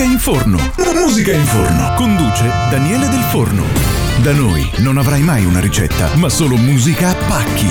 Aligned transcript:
Musica 0.00 0.14
in 0.14 0.18
forno. 0.18 0.58
Musica 0.94 1.32
in 1.32 1.44
forno. 1.44 1.94
Conduce 1.94 2.44
Daniele 2.70 3.06
Del 3.10 3.20
Forno. 3.20 3.64
Da 4.22 4.32
noi 4.32 4.66
non 4.78 4.96
avrai 4.96 5.20
mai 5.20 5.44
una 5.44 5.60
ricetta, 5.60 6.08
ma 6.14 6.30
solo 6.30 6.56
musica 6.56 7.10
a 7.10 7.14
pacchi. 7.14 7.66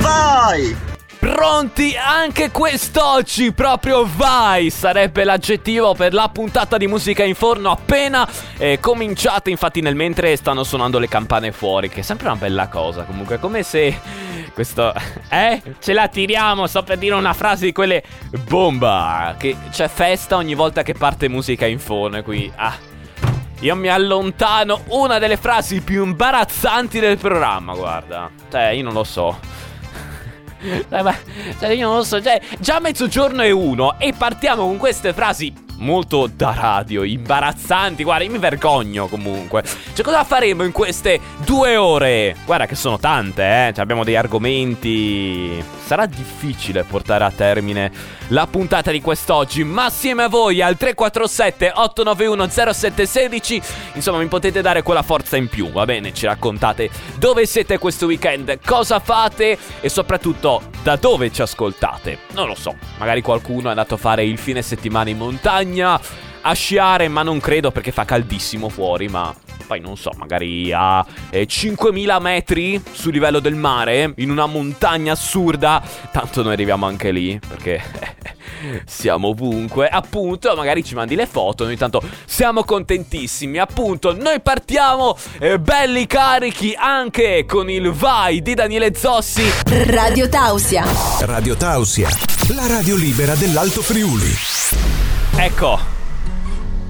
Vai! 0.00 0.76
Pronti 1.20 1.94
anche 1.96 2.50
quest'oggi, 2.50 3.52
proprio 3.52 4.08
vai! 4.16 4.70
Sarebbe 4.70 5.22
l'aggettivo 5.22 5.94
per 5.94 6.14
la 6.14 6.28
puntata 6.30 6.76
di 6.76 6.88
musica 6.88 7.22
in 7.22 7.36
forno 7.36 7.70
appena 7.70 8.28
eh, 8.56 8.80
cominciata. 8.80 9.48
Infatti, 9.48 9.80
nel 9.80 9.94
mentre 9.94 10.34
stanno 10.34 10.64
suonando 10.64 10.98
le 10.98 11.06
campane 11.06 11.52
fuori, 11.52 11.88
che 11.88 12.00
è 12.00 12.02
sempre 12.02 12.26
una 12.26 12.36
bella 12.36 12.66
cosa. 12.66 13.04
Comunque, 13.04 13.38
come 13.38 13.62
se 13.62 13.96
questo. 14.52 14.92
Eh? 15.28 15.62
Ce 15.78 15.92
la 15.92 16.08
tiriamo, 16.08 16.66
sto 16.66 16.82
per 16.82 16.98
dire 16.98 17.14
una 17.14 17.32
frase 17.32 17.66
di 17.66 17.72
quelle. 17.72 18.02
Bomba! 18.48 19.34
Che 19.38 19.56
c'è 19.70 19.88
festa 19.88 20.36
ogni 20.36 20.54
volta 20.54 20.82
che 20.82 20.94
parte 20.94 21.28
musica 21.28 21.66
in 21.66 21.78
forno. 21.78 22.18
E 22.18 22.22
qui. 22.22 22.50
Ah. 22.54 22.76
Io 23.60 23.76
mi 23.76 23.88
allontano. 23.88 24.82
Una 24.88 25.18
delle 25.18 25.36
frasi 25.36 25.80
più 25.80 26.04
imbarazzanti 26.04 26.98
del 26.98 27.18
programma, 27.18 27.74
guarda. 27.74 28.30
Cioè, 28.50 28.68
io 28.68 28.82
non 28.84 28.92
lo 28.92 29.04
so. 29.04 29.38
Cioè, 31.58 31.70
io 31.70 31.88
non 31.88 31.96
lo 31.96 32.04
so, 32.04 32.22
cioè, 32.22 32.40
già 32.60 32.78
mezzogiorno 32.78 33.42
e 33.42 33.50
uno 33.50 33.98
e 33.98 34.14
partiamo 34.16 34.64
con 34.64 34.76
queste 34.76 35.12
frasi 35.12 35.52
molto 35.82 36.30
da 36.34 36.54
radio, 36.56 37.02
imbarazzanti. 37.02 38.02
Guarda, 38.02 38.24
io 38.24 38.30
mi 38.30 38.38
vergogno 38.38 39.06
comunque. 39.08 39.62
Cioè, 39.62 40.04
cosa 40.04 40.24
faremo 40.24 40.62
in 40.64 40.72
queste 40.72 41.20
due 41.44 41.76
ore? 41.76 42.36
Guarda 42.46 42.66
che 42.66 42.74
sono 42.74 42.98
tante, 42.98 43.42
eh. 43.42 43.72
Cioè, 43.74 43.82
abbiamo 43.82 44.04
dei 44.04 44.16
argomenti. 44.16 45.62
Sarà 45.84 46.06
difficile 46.06 46.84
portare 46.84 47.24
a 47.24 47.30
termine 47.30 47.90
la 48.32 48.46
puntata 48.46 48.90
di 48.90 49.00
quest'oggi. 49.00 49.62
Ma 49.64 49.86
assieme 49.86 50.24
a 50.24 50.28
voi 50.28 50.60
al 50.60 50.76
347 50.76 51.72
891 51.74 52.48
0716. 52.48 53.62
Insomma, 53.94 54.18
mi 54.18 54.26
potete 54.26 54.60
dare 54.60 54.82
quella 54.82 55.02
forza 55.02 55.36
in 55.36 55.48
più, 55.48 55.70
va 55.70 55.84
bene? 55.84 56.12
Ci 56.12 56.26
raccontate 56.26 56.90
dove 57.16 57.46
siete 57.46 57.78
questo 57.78 58.06
weekend, 58.06 58.58
cosa 58.64 58.98
fate 58.98 59.58
e 59.80 59.88
soprattutto 59.88 60.62
da 60.82 60.96
dove 60.96 61.30
ci 61.30 61.42
ascoltate. 61.42 62.18
Non 62.32 62.48
lo 62.48 62.54
so, 62.54 62.74
magari 62.98 63.22
qualcuno 63.22 63.68
è 63.68 63.70
andato 63.70 63.94
a 63.94 63.98
fare 63.98 64.24
il 64.24 64.38
fine 64.38 64.62
settimana 64.62 65.10
in 65.10 65.18
montagna, 65.18 66.00
a 66.44 66.52
sciare, 66.54 67.08
ma 67.08 67.22
non 67.22 67.38
credo 67.38 67.70
perché 67.70 67.92
fa 67.92 68.04
caldissimo 68.04 68.68
fuori, 68.68 69.08
ma 69.08 69.34
poi 69.66 69.80
non 69.80 69.96
so, 69.96 70.10
magari 70.16 70.72
a 70.72 71.04
eh, 71.30 71.46
5000 71.46 72.18
metri 72.18 72.82
sul 72.92 73.12
livello 73.12 73.40
del 73.40 73.54
mare, 73.54 74.12
in 74.16 74.30
una 74.30 74.46
montagna 74.46 75.12
assurda, 75.12 75.82
tanto 76.10 76.42
noi 76.42 76.52
arriviamo 76.52 76.84
anche 76.84 77.10
lì, 77.10 77.38
perché 77.46 77.80
siamo 78.84 79.28
ovunque, 79.28 79.88
appunto, 79.88 80.54
magari 80.54 80.84
ci 80.84 80.94
mandi 80.94 81.14
le 81.14 81.26
foto, 81.26 81.64
noi 81.64 81.76
tanto 81.76 82.02
siamo 82.24 82.64
contentissimi, 82.64 83.58
appunto, 83.58 84.14
noi 84.14 84.40
partiamo 84.40 85.16
eh, 85.38 85.58
belli 85.58 86.06
carichi 86.06 86.74
anche 86.76 87.44
con 87.46 87.70
il 87.70 87.90
vai 87.92 88.42
di 88.42 88.54
Daniele 88.54 88.94
Zossi. 88.94 89.42
Radio 89.86 90.28
Tausia. 90.28 90.84
Radio 91.20 91.56
Tausia, 91.56 92.08
la 92.54 92.66
radio 92.66 92.96
libera 92.96 93.34
dell'Alto 93.34 93.82
Friuli. 93.82 94.30
Ecco, 95.36 95.78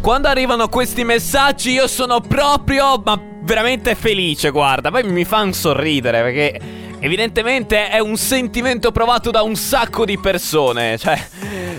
quando 0.01 0.29
arrivano 0.29 0.69
questi 0.69 1.05
messaggi 1.05 1.71
io 1.71 1.87
sono 1.87 2.21
proprio, 2.21 3.01
ma 3.05 3.21
veramente 3.43 3.95
felice, 3.95 4.51
guarda, 4.51 4.91
poi 4.91 5.05
mi 5.05 5.25
fanno 5.25 5.53
sorridere 5.53 6.23
perché 6.23 6.61
evidentemente 7.03 7.89
è 7.89 7.99
un 7.99 8.17
sentimento 8.17 8.93
provato 8.93 9.31
da 9.31 9.43
un 9.43 9.57
sacco 9.57 10.05
di 10.05 10.19
persone, 10.19 10.97
cioè... 10.97 11.21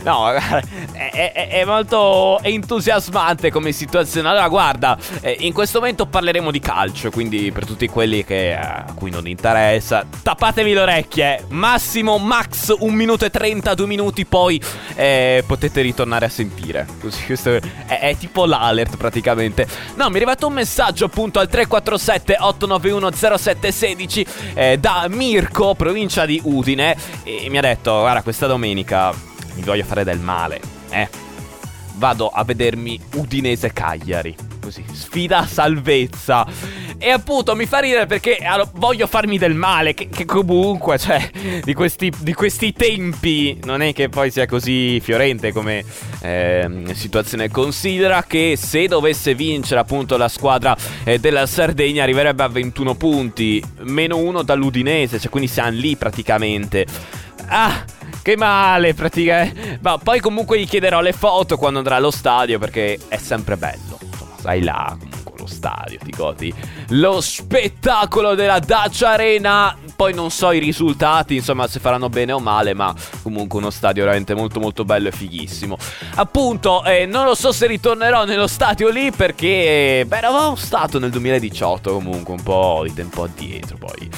No, 0.04 0.34
è, 0.34 1.32
è, 1.32 1.48
è, 1.50 1.66
molto 1.66 2.40
entusiasmante 2.42 3.50
come 3.50 3.72
situazione. 3.72 4.28
Allora, 4.28 4.50
guarda, 4.50 4.98
eh, 5.22 5.38
in 5.40 5.54
questo 5.54 5.80
momento 5.80 6.06
parleremo 6.06 6.52
di 6.52 6.60
calcio, 6.60 7.10
quindi 7.10 7.52
per 7.54 7.66
tutti 7.66 7.88
quelli 7.88 8.26
che, 8.26 8.50
eh, 8.50 8.54
a 8.54 8.86
cui 8.94 9.10
non 9.10 9.28
interessa, 9.28 10.06
tappatevi 10.22 10.74
le 10.74 10.80
orecchie. 10.80 11.46
Massimo, 11.50 12.18
max, 12.18 12.76
un 12.80 12.94
minuto 12.94 13.24
e 13.24 13.30
30, 13.30 13.74
due 13.76 13.88
minuti, 13.88 14.26
poi 14.26 14.62
eh, 14.96 15.42
potete 15.48 15.82
ritornare 15.82 16.26
a 16.26 16.30
sentire. 16.30 16.86
Così, 17.00 17.24
questo 17.26 17.54
è, 17.54 17.62
è, 17.86 18.18
tipo 18.18 18.46
l'alert 18.46 18.98
praticamente. 18.98 19.66
No, 19.96 20.08
mi 20.08 20.14
è 20.14 20.16
arrivato 20.18 20.48
un 20.48 20.54
messaggio 20.54 21.06
appunto 21.06 21.40
al 21.40 21.48
347 21.48 22.36
891 22.40 23.12
0716 23.12 24.26
eh, 24.54 24.78
da 24.78 25.08
Mirko, 25.14 25.76
provincia 25.76 26.26
di 26.26 26.40
Udine, 26.44 26.98
e 27.24 27.48
mi 27.50 27.58
ha 27.58 27.62
detto, 27.62 28.00
guarda, 28.00 28.22
questa 28.22 28.48
domenica 28.48 29.14
mi 29.56 29.62
voglio 29.62 29.84
fare 29.84 30.04
del 30.04 30.20
male, 30.20 30.60
eh. 30.90 31.08
Vado 31.96 32.28
a 32.28 32.44
vedermi 32.44 33.00
Udinese 33.16 33.72
Cagliari. 33.72 34.53
Così, 34.64 34.86
sfida 34.94 35.40
a 35.40 35.46
salvezza. 35.46 36.48
E 36.98 37.10
appunto 37.10 37.54
mi 37.54 37.66
fa 37.66 37.80
ridere 37.80 38.06
perché 38.06 38.38
allora, 38.38 38.70
voglio 38.76 39.08
farmi 39.08 39.38
del 39.38 39.56
male. 39.56 39.94
Che, 39.94 40.08
che 40.08 40.24
comunque, 40.24 40.98
cioè, 40.98 41.30
di 41.66 41.74
questi, 41.74 42.10
di 42.20 42.34
questi, 42.34 42.72
tempi 42.72 43.60
non 43.66 43.82
è 43.82 43.92
che 43.92 44.08
poi 44.08 44.32
sia 44.32 44.46
così 44.46 45.02
fiorente 45.02 45.52
come 45.52 45.84
eh, 46.22 46.86
situazione. 46.94 47.50
Considera 47.50 48.24
che 48.24 48.56
se 48.58 48.88
dovesse 48.88 49.36
vincere 49.36 49.82
appunto 49.82 50.16
la 50.16 50.30
squadra 50.30 50.78
eh, 51.04 51.20
della 51.20 51.46
Sardegna 51.46 52.04
arriverebbe 52.04 52.44
a 52.44 52.48
21 52.48 52.96
punti, 52.96 53.62
meno 53.82 54.16
uno 54.16 54.44
dall'Udinese, 54.44 55.20
cioè 55.20 55.30
quindi 55.30 55.50
siamo 55.50 55.72
lì 55.72 55.98
praticamente. 55.98 56.86
Ah, 57.48 57.84
che 58.22 58.38
male, 58.38 58.94
praticamente. 58.94 59.80
Ma 59.82 59.98
poi 59.98 60.22
comunque 60.22 60.58
gli 60.58 60.66
chiederò 60.66 61.02
le 61.02 61.12
foto 61.12 61.58
quando 61.58 61.80
andrà 61.80 61.98
allo 61.98 62.12
stadio 62.12 62.58
perché 62.60 62.98
è 63.10 63.18
sempre 63.18 63.58
bello. 63.58 64.03
Sai 64.44 64.62
là, 64.62 64.94
comunque 65.00 65.36
lo 65.38 65.46
stadio, 65.46 66.00
ti 66.04 66.12
godi 66.12 66.54
lo 66.90 67.22
spettacolo 67.22 68.36
della 68.36 68.60
Dacia 68.60 69.12
Arena. 69.12 69.78
Poi 69.96 70.14
non 70.14 70.32
so 70.32 70.52
i 70.52 70.60
risultati, 70.60 71.36
insomma, 71.36 71.66
se 71.68 71.80
faranno 71.80 72.10
bene 72.10 72.34
o 72.34 72.40
male, 72.40 72.74
ma 72.74 72.94
comunque 73.22 73.60
uno 73.60 73.70
stadio 73.70 74.04
veramente 74.04 74.34
molto 74.34 74.60
molto 74.60 74.84
bello 74.84 75.08
e 75.08 75.12
fighissimo. 75.14 75.78
Appunto, 76.16 76.84
eh, 76.84 77.06
non 77.06 77.24
lo 77.24 77.36
so 77.36 77.54
se 77.54 77.68
ritornerò 77.68 78.26
nello 78.26 78.48
stadio 78.48 78.90
lì 78.90 79.12
perché, 79.12 80.04
beh, 80.06 80.18
eravamo 80.18 80.58
stato 80.58 81.00
nel 81.00 81.10
2018 81.10 81.94
comunque, 81.94 82.34
un 82.34 82.44
po' 82.44 82.82
di 82.86 82.94
tempo 82.94 83.24
addietro, 83.24 83.78
poi 83.78 84.10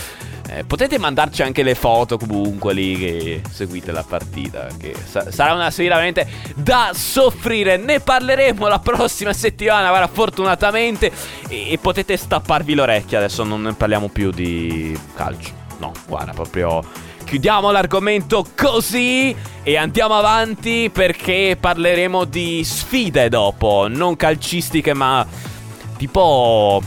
eh, 0.56 0.64
potete 0.64 0.98
mandarci 0.98 1.42
anche 1.44 1.64
le 1.64 1.76
foto 1.76 2.18
comunque 2.18 2.74
lì 2.74 2.98
che 2.98 3.42
seguite 3.52 3.92
la 3.92 4.06
partita. 4.08 4.68
Che 4.80 4.96
sa- 5.04 5.30
sarà 5.30 5.54
una 5.54 5.70
sfida 5.70 5.96
veramente 5.96 6.28
da 6.56 6.92
soffrire. 6.94 7.76
Ne 7.76 8.00
parleremo 8.00 8.66
la 8.68 8.80
prossima 8.80 9.34
settimana, 9.34 9.90
guarda, 9.90 10.08
fortunatamente. 10.08 11.12
E-, 11.50 11.72
e 11.74 11.78
potete 11.78 12.16
stapparvi 12.16 12.74
l'orecchio. 12.74 13.18
Adesso 13.18 13.44
non 13.44 13.64
ne 13.64 13.74
parliamo 13.74 14.08
più 14.08 14.32
di 14.32 14.98
calcio. 15.14 15.52
No, 15.80 15.92
guarda, 16.08 16.32
proprio 16.32 16.82
chiudiamo 17.26 17.72
l'argomento 17.72 18.46
così 18.56 19.36
e 19.64 19.78
andiamo 19.78 20.14
avanti 20.14 20.90
perché 20.94 21.58
parleremo 21.60 22.24
di 22.24 22.64
sfide 22.64 23.28
dopo, 23.30 23.88
non 23.90 24.16
calcistiche 24.16 24.94
ma 24.94 25.26
tipo 25.98 26.82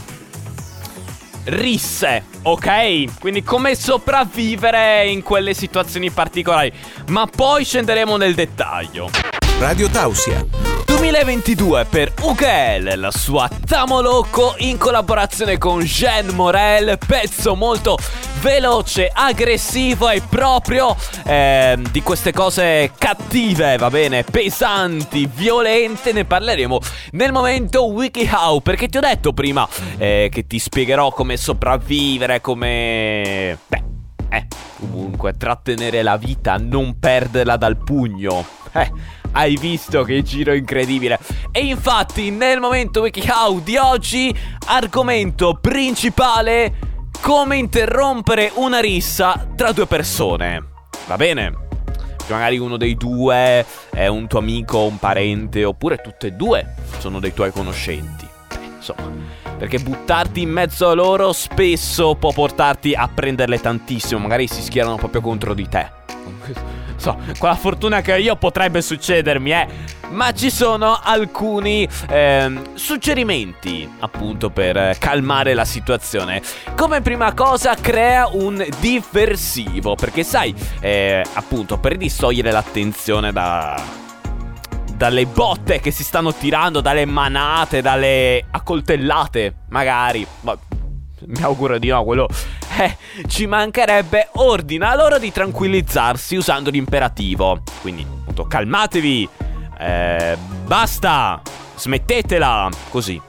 risse, 1.49 2.25
ok? 2.43 3.19
Quindi 3.19 3.43
come 3.43 3.75
sopravvivere 3.75 5.07
in 5.09 5.23
quelle 5.23 5.55
situazioni 5.55 6.11
particolari. 6.11 6.73
Ma 7.09 7.27
poi 7.27 7.65
scenderemo 7.65 8.17
nel 8.17 8.35
dettaglio. 8.35 9.11
Radio 9.59 9.89
Tausia. 9.89 10.68
2022 10.99 11.85
per 11.85 12.13
UGL, 12.23 12.99
la 12.99 13.13
sua 13.13 13.49
Tamo 13.65 14.01
Loco 14.01 14.57
in 14.59 14.79
collaborazione 14.79 15.57
con 15.57 15.79
Jean 15.79 16.27
Morel, 16.35 16.99
pezzo 16.99 17.55
molto 17.55 17.97
veloce, 18.41 19.09
aggressivo 19.13 20.09
e 20.09 20.21
proprio 20.29 20.97
eh, 21.25 21.79
di 21.93 22.03
queste 22.03 22.33
cose 22.33 22.91
cattive, 22.99 23.77
va 23.77 23.91
bene, 23.91 24.25
pesanti, 24.25 25.31
violente, 25.33 26.13
ne 26.13 26.25
parleremo 26.25 26.81
nel 27.13 27.31
momento 27.31 27.87
WikiHow, 27.87 28.59
perché 28.59 28.89
ti 28.89 28.97
ho 28.97 29.01
detto 29.01 29.33
prima 29.33 29.69
eh, 29.99 30.29
che 30.33 30.49
ti 30.49 30.59
spiegherò 30.59 31.13
come 31.13 31.37
sopravvivere, 31.37 32.41
come... 32.41 33.57
Beh, 33.69 33.83
eh, 34.31 34.47
comunque, 34.81 35.37
trattenere 35.37 36.03
la 36.03 36.17
vita, 36.17 36.57
non 36.59 36.99
perderla 36.99 37.57
dal 37.57 37.77
pugno. 37.77 38.45
Eh 38.73 39.18
hai 39.33 39.57
visto 39.57 40.03
che 40.03 40.23
giro 40.23 40.53
incredibile. 40.53 41.19
E 41.51 41.61
infatti 41.61 42.31
nel 42.31 42.61
momento 42.61 43.01
WikiHow 43.01 43.61
di 43.63 43.77
oggi, 43.77 44.35
argomento 44.67 45.59
principale, 45.61 46.75
come 47.21 47.57
interrompere 47.57 48.53
una 48.55 48.81
rissa 48.81 49.47
tra 49.57 49.73
due 49.73 49.87
persone. 49.87 50.65
Va 51.07 51.17
bene? 51.17 51.67
Magari 52.29 52.59
uno 52.59 52.77
dei 52.77 52.95
due 52.95 53.65
è 53.91 54.07
un 54.07 54.27
tuo 54.27 54.39
amico, 54.39 54.85
un 54.85 54.99
parente, 54.99 55.65
oppure 55.65 55.97
tutte 55.97 56.29
e 56.29 56.33
due 56.33 56.75
sono 56.99 57.21
dei 57.21 57.33
tuoi 57.33 57.51
conoscenti. 57.51 58.27
Insomma, 58.77 59.11
perché 59.57 59.79
buttarti 59.79 60.43
in 60.43 60.51
mezzo 60.51 60.89
a 60.89 60.95
loro 60.95 61.33
spesso 61.33 62.15
può 62.15 62.33
portarti 62.33 62.95
a 62.95 63.09
prenderle 63.09 63.59
tantissimo, 63.61 64.21
magari 64.21 64.47
si 64.47 64.63
schierano 64.63 64.97
proprio 64.97 65.21
contro 65.21 65.55
di 65.55 65.69
te. 65.69 65.98
So, 66.97 67.17
con 67.39 67.49
la 67.49 67.55
fortuna 67.55 68.01
che 68.01 68.19
io 68.19 68.37
potrebbe 68.37 68.83
succedermi, 68.83 69.53
eh. 69.53 69.67
Ma 70.11 70.33
ci 70.33 70.49
sono 70.49 70.99
alcuni 71.03 71.87
eh, 72.09 72.61
suggerimenti, 72.75 73.89
appunto, 73.99 74.49
per 74.49 74.97
calmare 74.99 75.53
la 75.53 75.67
situazione. 75.67 76.41
Come 76.77 77.03
prima 77.03 77.35
cosa, 77.35 77.75
crea 77.75 78.29
un 78.33 78.67
diversivo. 78.81 79.97
Perché 79.97 80.23
sai, 80.23 80.55
eh, 80.81 81.23
appunto, 81.35 81.77
per 81.77 81.99
distogliere 81.99 82.51
l'attenzione 82.51 83.33
da 83.33 84.07
dalle 84.99 85.27
botte 85.27 85.79
che 85.79 85.93
si 85.93 86.03
stanno 86.03 86.35
tirando, 86.35 86.81
dalle 86.81 87.05
manate, 87.05 87.81
dalle 87.81 88.45
accoltellate, 88.51 89.55
magari. 89.69 90.27
Ma 90.41 90.59
mi 91.27 91.43
auguro 91.43 91.79
di 91.79 91.89
no, 91.89 92.05
quello. 92.05 92.29
Eh, 92.81 92.97
ci 93.27 93.47
mancherebbe. 93.47 94.29
Ordina 94.35 94.95
loro 94.95 95.19
di 95.19 95.33
tranquillizzarsi 95.33 96.37
usando 96.37 96.71
l'imperativo. 96.71 97.61
Quindi, 97.81 98.07
appunto, 98.09 98.47
calmatevi. 98.47 99.29
Eh, 99.81 100.37
basta. 100.65 101.43
Smettetela. 101.75 102.69
Così. 102.89 103.21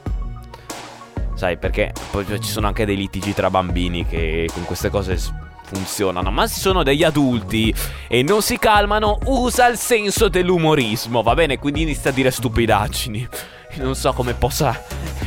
Sai, 1.34 1.57
perché 1.57 1.94
poi 2.12 2.25
ci 2.40 2.50
sono 2.50 2.68
anche 2.68 2.86
dei 2.86 2.96
litigi 2.96 3.34
tra 3.34 3.50
bambini 3.50 4.06
che 4.06 4.48
con 4.54 4.66
queste 4.66 4.90
cose 4.90 5.18
funzionano, 5.63 6.31
ma 6.31 6.48
se 6.48 6.60
sono 6.60 6.84
degli 6.84 7.04
adulti 7.04 7.74
e 8.07 8.24
non 8.24 8.42
si 8.42 8.57
calmano, 8.60 9.19
usa 9.25 9.68
il 9.68 9.78
senso 9.78 10.28
dell'umorismo, 10.28 11.22
va 11.22 11.36
bene? 11.36 11.57
Quindi 11.57 11.84
inizia 11.84 12.10
a 12.10 12.13
dire 12.13 12.30
stupidaggini. 12.30 13.28
Non 13.75 13.95
so 13.95 14.12
come 14.13 14.34
possa 14.34 14.84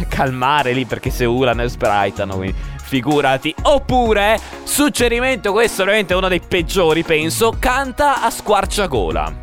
calmare 0.09 0.73
lì 0.73 0.85
perché 0.85 1.11
se 1.11 1.25
urlano 1.25 1.63
e 1.63 1.69
sbraitano, 1.69 2.37
quindi 2.37 2.57
figurati. 2.93 3.55
Oppure, 3.63 4.39
suggerimento, 4.65 5.51
questo 5.53 5.83
veramente 5.83 6.13
uno 6.13 6.29
dei 6.29 6.41
peggiori, 6.47 7.03
penso, 7.03 7.55
canta 7.59 8.23
a 8.23 8.29
squarciagola. 8.29 9.35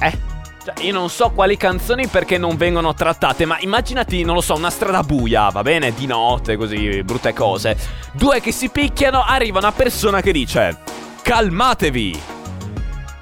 Eh, 0.00 0.18
cioè, 0.62 0.84
io 0.84 0.92
non 0.92 1.08
so 1.08 1.30
quali 1.30 1.56
canzoni 1.56 2.08
perché 2.08 2.36
non 2.36 2.58
vengono 2.58 2.92
trattate, 2.92 3.46
ma 3.46 3.56
immaginati, 3.60 4.22
non 4.22 4.34
lo 4.34 4.42
so, 4.42 4.54
una 4.54 4.68
strada 4.68 5.02
buia, 5.02 5.48
va 5.48 5.62
bene? 5.62 5.94
Di 5.94 6.04
notte, 6.04 6.58
così, 6.58 7.02
brutte 7.02 7.32
cose. 7.32 7.74
Due 8.12 8.38
che 8.42 8.52
si 8.52 8.68
picchiano, 8.68 9.24
arriva 9.24 9.60
una 9.60 9.72
persona 9.72 10.20
che 10.20 10.32
dice: 10.32 10.76
Calmatevi! 11.22 12.29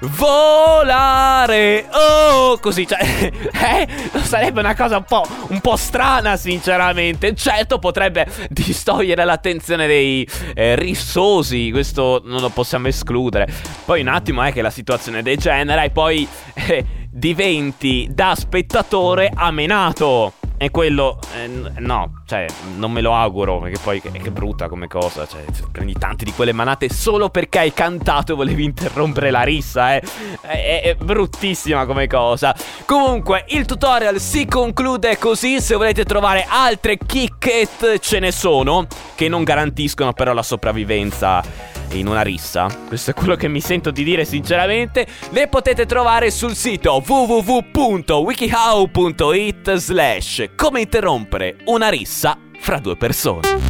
Volare! 0.01 1.87
Oh! 1.91 2.57
Così, 2.59 2.87
cioè. 2.87 2.99
Eh? 3.59 3.87
Sarebbe 4.21 4.61
una 4.61 4.75
cosa 4.75 4.97
un 4.97 5.03
po', 5.03 5.25
un 5.49 5.59
po', 5.59 5.75
strana, 5.75 6.37
sinceramente. 6.37 7.35
Certo, 7.35 7.77
potrebbe 7.79 8.25
distogliere 8.49 9.25
l'attenzione 9.25 9.87
dei 9.87 10.27
eh, 10.53 10.75
rissosi. 10.75 11.69
Questo 11.71 12.21
non 12.25 12.41
lo 12.41 12.49
possiamo 12.49 12.87
escludere. 12.87 13.47
Poi 13.85 14.01
un 14.01 14.07
attimo 14.07 14.41
è 14.43 14.51
che 14.51 14.61
la 14.61 14.69
situazione 14.69 15.21
degenera 15.21 15.83
e 15.83 15.89
poi. 15.89 16.27
Eh, 16.53 16.85
diventi 17.11 18.07
da 18.11 18.35
spettatore 18.35 19.31
amenato. 19.33 20.38
E 20.61 20.71
quello, 20.71 21.17
eh, 21.37 21.47
no, 21.79 22.21
cioè, 22.25 22.45
non 22.75 22.91
me 22.91 22.99
lo 22.99 23.15
auguro, 23.15 23.59
perché 23.59 23.79
poi 23.81 24.01
è 24.11 24.19
che 24.19 24.29
brutta 24.29 24.67
come 24.67 24.87
cosa, 24.87 25.25
cioè, 25.25 25.41
prendi 25.71 25.93
tante 25.93 26.25
di 26.25 26.33
quelle 26.33 26.51
manate 26.51 26.89
solo 26.89 27.29
perché 27.29 27.59
hai 27.59 27.73
cantato 27.73 28.33
e 28.33 28.35
volevi 28.35 28.65
interrompere 28.65 29.31
la 29.31 29.43
rissa, 29.43 29.95
eh. 29.95 30.03
È, 30.41 30.81
è, 30.83 30.95
bruttissima 30.95 31.85
come 31.85 32.07
cosa. 32.07 32.53
Comunque, 32.85 33.45
il 33.49 33.65
tutorial 33.65 34.19
si 34.19 34.45
conclude 34.45 35.17
così, 35.17 35.61
se 35.61 35.75
volete 35.75 36.03
trovare 36.03 36.45
altre 36.45 36.97
kicket 36.97 37.99
ce 37.99 38.19
ne 38.19 38.33
sono, 38.33 38.85
che 39.15 39.29
non 39.29 39.45
garantiscono 39.45 40.11
però 40.11 40.33
la 40.33 40.43
sopravvivenza 40.43 41.78
in 41.97 42.07
una 42.07 42.21
rissa, 42.21 42.67
questo 42.87 43.11
è 43.11 43.13
quello 43.13 43.35
che 43.35 43.47
mi 43.47 43.61
sento 43.61 43.91
di 43.91 44.03
dire 44.03 44.25
sinceramente, 44.25 45.05
le 45.31 45.47
potete 45.47 45.85
trovare 45.85 46.31
sul 46.31 46.55
sito 46.55 47.03
www.wikihow.it 47.05 49.75
slash 49.75 50.49
come 50.55 50.81
interrompere 50.81 51.57
una 51.65 51.89
rissa 51.89 52.35
fra 52.59 52.79
due 52.79 52.97
persone. 52.97 53.68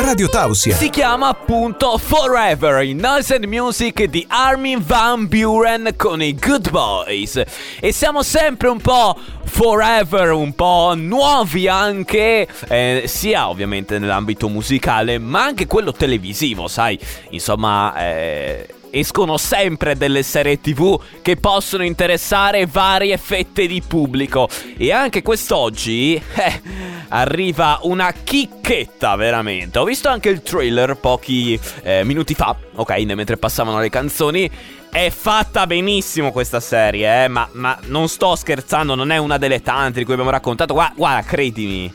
Radio 0.00 0.28
Tausia. 0.28 0.76
Si 0.76 0.90
chiama 0.90 1.28
appunto 1.28 1.98
Forever, 1.98 2.82
in 2.84 2.98
Noise 2.98 3.34
and 3.34 3.44
Music 3.46 4.04
di 4.04 4.24
Armin 4.28 4.82
Van 4.84 5.26
Buren 5.26 5.94
con 5.96 6.22
i 6.22 6.34
Good 6.34 6.70
Boys. 6.70 7.42
E 7.80 7.92
siamo 7.92 8.22
sempre 8.22 8.68
un 8.68 8.80
po' 8.80 9.16
forever, 9.44 10.30
un 10.32 10.54
po' 10.54 10.92
nuovi 10.96 11.66
anche, 11.66 12.46
eh, 12.68 13.02
sia 13.06 13.48
ovviamente 13.48 13.98
nell'ambito 13.98 14.48
musicale, 14.48 15.18
ma 15.18 15.44
anche 15.44 15.66
quello 15.66 15.92
televisivo, 15.92 16.68
sai? 16.68 16.98
Insomma, 17.30 17.94
eh 17.96 18.66
escono 18.90 19.36
sempre 19.36 19.96
delle 19.96 20.22
serie 20.22 20.60
tv 20.60 20.98
che 21.22 21.36
possono 21.36 21.84
interessare 21.84 22.66
varie 22.66 23.16
fette 23.16 23.66
di 23.66 23.82
pubblico. 23.82 24.48
E 24.76 24.92
anche 24.92 25.22
quest'oggi 25.22 26.14
eh, 26.14 26.62
arriva 27.08 27.80
una 27.82 28.12
chicchetta 28.12 29.16
veramente. 29.16 29.78
Ho 29.78 29.84
visto 29.84 30.08
anche 30.08 30.28
il 30.28 30.42
trailer 30.42 30.96
pochi 30.96 31.58
eh, 31.82 32.04
minuti 32.04 32.34
fa, 32.34 32.56
ok, 32.74 32.96
mentre 33.14 33.36
passavano 33.36 33.80
le 33.80 33.90
canzoni. 33.90 34.50
È 34.90 35.10
fatta 35.10 35.66
benissimo 35.66 36.32
questa 36.32 36.60
serie, 36.60 37.24
eh, 37.24 37.28
ma, 37.28 37.46
ma, 37.52 37.78
non 37.86 38.08
sto 38.08 38.34
scherzando, 38.34 38.94
non 38.94 39.10
è 39.10 39.18
una 39.18 39.36
delle 39.36 39.60
tante 39.60 39.98
di 39.98 40.04
cui 40.04 40.14
abbiamo 40.14 40.30
raccontato. 40.30 40.72
Guarda, 40.72 40.94
guarda 40.96 41.28
credimi. 41.28 41.92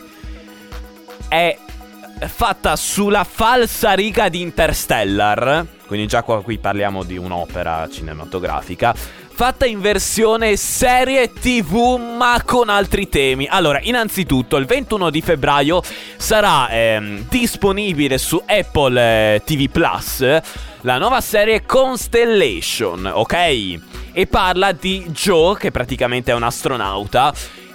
È 1.28 1.58
fatta 2.28 2.76
sulla 2.76 3.24
falsa 3.24 3.94
riga 3.94 4.30
di 4.30 4.42
Interstellar 4.42 5.66
quindi 5.94 6.10
già 6.10 6.24
qua 6.24 6.42
qui 6.42 6.58
parliamo 6.58 7.04
di 7.04 7.18
un'opera 7.18 7.88
cinematografica 7.88 8.96
fatta 8.96 9.68
in 9.68 9.80
versione 9.80 10.56
serie 10.56 11.32
TV 11.32 12.00
ma 12.18 12.42
con 12.44 12.70
altri 12.70 13.10
temi. 13.10 13.46
Allora, 13.48 13.80
innanzitutto 13.80 14.58
il 14.58 14.66
21 14.66 15.12
di 15.12 15.22
febbraio 15.22 15.84
sarà 16.18 16.68
ehm, 16.70 17.28
disponibile 17.30 18.18
su 18.18 18.42
Apple 18.44 19.36
eh, 19.36 19.42
TV 19.46 19.70
Plus 19.70 20.26
la 20.82 20.98
nuova 20.98 21.22
serie 21.22 21.64
Constellation, 21.64 23.12
ok? 23.14 23.34
E 24.14 24.28
parla 24.28 24.72
di 24.72 25.06
Joe, 25.10 25.58
che 25.58 25.70
praticamente 25.70 26.32
è 26.32 26.36
un 26.36 26.44
astronauta 26.44 27.32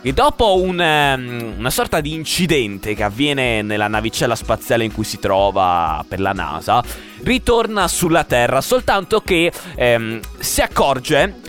e 0.08 0.14
dopo 0.14 0.58
un, 0.58 0.78
um, 0.78 1.54
una 1.58 1.68
sorta 1.68 2.00
di 2.00 2.14
incidente 2.14 2.94
che 2.94 3.02
avviene 3.02 3.60
nella 3.60 3.88
navicella 3.88 4.34
spaziale 4.34 4.84
in 4.84 4.90
cui 4.90 5.04
si 5.04 5.18
trova 5.18 6.02
per 6.08 6.18
la 6.18 6.32
NASA, 6.32 6.82
ritorna 7.24 7.86
sulla 7.88 8.24
Terra, 8.24 8.62
soltanto 8.62 9.20
che 9.20 9.52
um, 9.76 10.18
si 10.38 10.62
accorge 10.62 11.40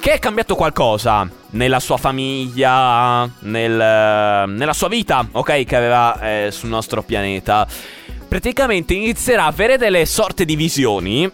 che 0.00 0.14
è 0.14 0.18
cambiato 0.18 0.56
qualcosa 0.56 1.30
nella 1.50 1.78
sua 1.78 1.96
famiglia, 1.96 3.30
nel, 3.42 4.48
nella 4.48 4.72
sua 4.72 4.88
vita, 4.88 5.24
ok, 5.30 5.62
che 5.64 5.76
aveva 5.76 6.20
eh, 6.20 6.48
sul 6.50 6.70
nostro 6.70 7.04
pianeta. 7.04 7.68
Praticamente 8.26 8.94
inizierà 8.94 9.44
a 9.44 9.46
avere 9.46 9.78
delle 9.78 10.06
sorte 10.06 10.44
di 10.44 10.56
visioni 10.56 11.30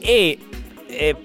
e, 0.00 0.38
e 0.88 1.16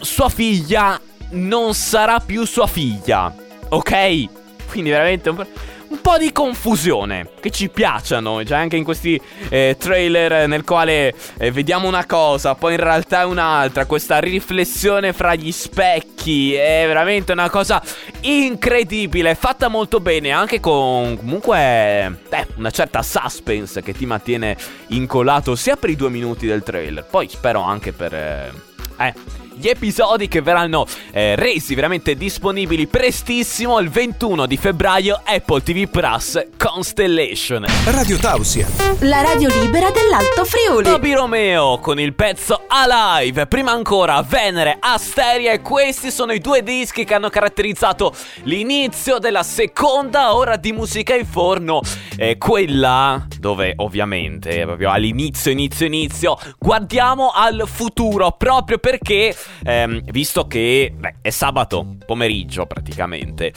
sua 0.00 0.28
figlia 0.28 1.00
non 1.30 1.72
sarà 1.72 2.20
più 2.20 2.44
sua 2.44 2.66
figlia 2.66 3.46
ok? 3.68 4.24
Quindi 4.70 4.90
veramente 4.90 5.30
un, 5.30 5.46
un 5.88 6.00
po' 6.02 6.18
di 6.18 6.32
confusione 6.32 7.30
che 7.40 7.50
ci 7.50 7.70
piacciono, 7.70 8.44
cioè 8.44 8.58
anche 8.58 8.76
in 8.76 8.84
questi 8.84 9.20
eh, 9.48 9.76
trailer 9.78 10.46
nel 10.46 10.64
quale 10.64 11.14
eh, 11.38 11.50
vediamo 11.50 11.88
una 11.88 12.04
cosa, 12.04 12.54
poi 12.54 12.74
in 12.74 12.80
realtà 12.80 13.22
è 13.22 13.24
un'altra, 13.24 13.86
questa 13.86 14.18
riflessione 14.18 15.12
fra 15.12 15.34
gli 15.34 15.50
specchi 15.50 16.52
è 16.54 16.84
veramente 16.86 17.32
una 17.32 17.48
cosa 17.48 17.82
incredibile, 18.20 19.34
fatta 19.34 19.68
molto 19.68 20.00
bene, 20.00 20.30
anche 20.30 20.60
con 20.60 21.16
comunque 21.16 21.58
eh, 21.58 22.46
una 22.56 22.70
certa 22.70 23.02
suspense 23.02 23.82
che 23.82 23.94
ti 23.94 24.04
mantiene 24.04 24.56
incollato 24.88 25.56
sia 25.56 25.76
per 25.76 25.90
i 25.90 25.96
due 25.96 26.10
minuti 26.10 26.46
del 26.46 26.62
trailer, 26.62 27.04
poi 27.04 27.28
spero 27.28 27.62
anche 27.62 27.92
per... 27.92 28.14
eh, 28.14 28.52
eh 28.98 29.46
gli 29.58 29.68
episodi 29.68 30.28
che 30.28 30.40
verranno 30.40 30.86
eh, 31.10 31.34
resi 31.34 31.74
veramente 31.74 32.14
disponibili 32.14 32.86
prestissimo 32.86 33.80
il 33.80 33.90
21 33.90 34.46
di 34.46 34.56
febbraio 34.56 35.20
Apple 35.24 35.62
TV 35.62 35.88
Plus 35.88 36.40
Constellation. 36.56 37.66
Radio 37.86 38.16
Tausia. 38.18 38.68
La 39.00 39.20
radio 39.20 39.48
libera 39.60 39.90
dell'Alto 39.90 40.44
Friuli. 40.44 40.84
Toby 40.84 41.12
Romeo 41.12 41.78
con 41.80 41.98
il 41.98 42.14
pezzo 42.14 42.62
Alive. 42.68 43.46
Prima 43.46 43.72
ancora 43.72 44.22
Venere, 44.22 44.76
Asteria 44.78 45.50
e 45.52 45.60
questi 45.60 46.12
sono 46.12 46.32
i 46.32 46.38
due 46.38 46.62
dischi 46.62 47.04
che 47.04 47.14
hanno 47.14 47.28
caratterizzato 47.28 48.14
l'inizio 48.44 49.18
della 49.18 49.42
seconda 49.42 50.36
ora 50.36 50.56
di 50.56 50.72
musica 50.72 51.16
in 51.16 51.26
forno. 51.26 51.80
Eh, 52.16 52.38
quella 52.38 53.26
dove 53.38 53.72
ovviamente 53.76 54.62
proprio 54.64 54.90
all'inizio, 54.90 55.50
inizio, 55.50 55.86
inizio 55.86 56.38
guardiamo 56.58 57.30
al 57.30 57.64
futuro 57.66 58.32
proprio 58.32 58.78
perché 58.78 59.34
ehm, 59.64 60.02
visto 60.10 60.46
che 60.46 60.92
beh, 60.96 61.16
è 61.20 61.30
sabato 61.30 61.96
pomeriggio 62.04 62.66
praticamente, 62.66 63.52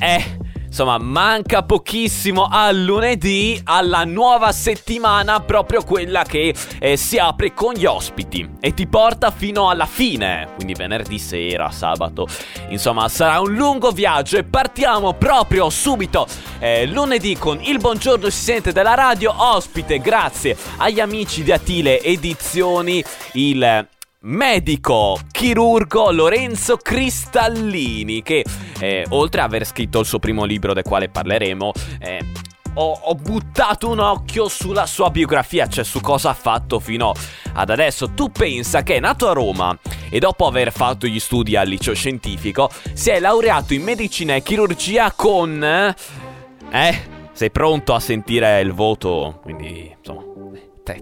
eh, 0.00 0.50
Insomma, 0.72 0.96
manca 0.96 1.64
pochissimo 1.64 2.48
al 2.50 2.80
lunedì, 2.80 3.60
alla 3.62 4.04
nuova 4.04 4.52
settimana, 4.52 5.40
proprio 5.40 5.84
quella 5.84 6.24
che 6.24 6.54
eh, 6.78 6.96
si 6.96 7.18
apre 7.18 7.52
con 7.52 7.74
gli 7.74 7.84
ospiti 7.84 8.52
e 8.58 8.72
ti 8.72 8.86
porta 8.86 9.30
fino 9.30 9.68
alla 9.68 9.84
fine, 9.84 10.48
quindi 10.54 10.72
venerdì 10.72 11.18
sera, 11.18 11.70
sabato. 11.70 12.26
Insomma, 12.70 13.06
sarà 13.10 13.40
un 13.40 13.52
lungo 13.52 13.90
viaggio 13.90 14.38
e 14.38 14.44
partiamo 14.44 15.12
proprio 15.12 15.68
subito 15.68 16.26
eh, 16.58 16.86
lunedì 16.86 17.36
con 17.36 17.60
il 17.62 17.76
buongiorno 17.76 18.30
si 18.30 18.42
sente 18.42 18.72
della 18.72 18.94
radio, 18.94 19.34
ospite 19.36 19.98
grazie 19.98 20.56
agli 20.78 21.00
amici 21.00 21.42
di 21.42 21.52
Atile 21.52 22.00
Edizioni, 22.00 23.04
il 23.32 23.86
medico 24.22 25.18
chirurgo 25.30 26.12
Lorenzo 26.12 26.76
Cristallini 26.76 28.22
che 28.22 28.44
eh, 28.78 29.04
oltre 29.10 29.40
ad 29.40 29.48
aver 29.48 29.66
scritto 29.66 30.00
il 30.00 30.06
suo 30.06 30.18
primo 30.18 30.44
libro 30.44 30.72
del 30.74 30.84
quale 30.84 31.08
parleremo 31.08 31.72
eh, 31.98 32.24
ho, 32.74 32.92
ho, 33.02 33.14
buttato 33.14 33.90
un 33.90 33.98
occhio 33.98 34.48
sulla 34.48 34.86
sua 34.86 35.10
biografia, 35.10 35.66
cioè 35.66 35.84
su 35.84 36.00
cosa 36.00 36.30
ha 36.30 36.34
fatto 36.34 36.80
fino 36.80 37.12
ad 37.52 37.68
adesso. 37.68 38.12
Tu 38.12 38.30
pensa 38.30 38.82
che 38.82 38.96
è 38.96 38.98
nato 39.00 39.28
a 39.28 39.34
Roma 39.34 39.76
e 40.08 40.18
dopo 40.18 40.46
aver 40.46 40.72
fatto 40.72 41.06
gli 41.06 41.20
studi 41.20 41.54
al 41.54 41.68
liceo 41.68 41.94
scientifico 41.94 42.70
si 42.94 43.10
è 43.10 43.20
laureato 43.20 43.74
in 43.74 43.82
medicina 43.82 44.34
e 44.34 44.42
chirurgia 44.42 45.12
con... 45.12 45.62
Eh? 45.62 47.10
Sei 47.32 47.50
pronto 47.50 47.92
a 47.92 48.00
sentire 48.00 48.60
il 48.62 48.72
voto? 48.72 49.40
Quindi, 49.42 49.94
insomma 49.98 50.31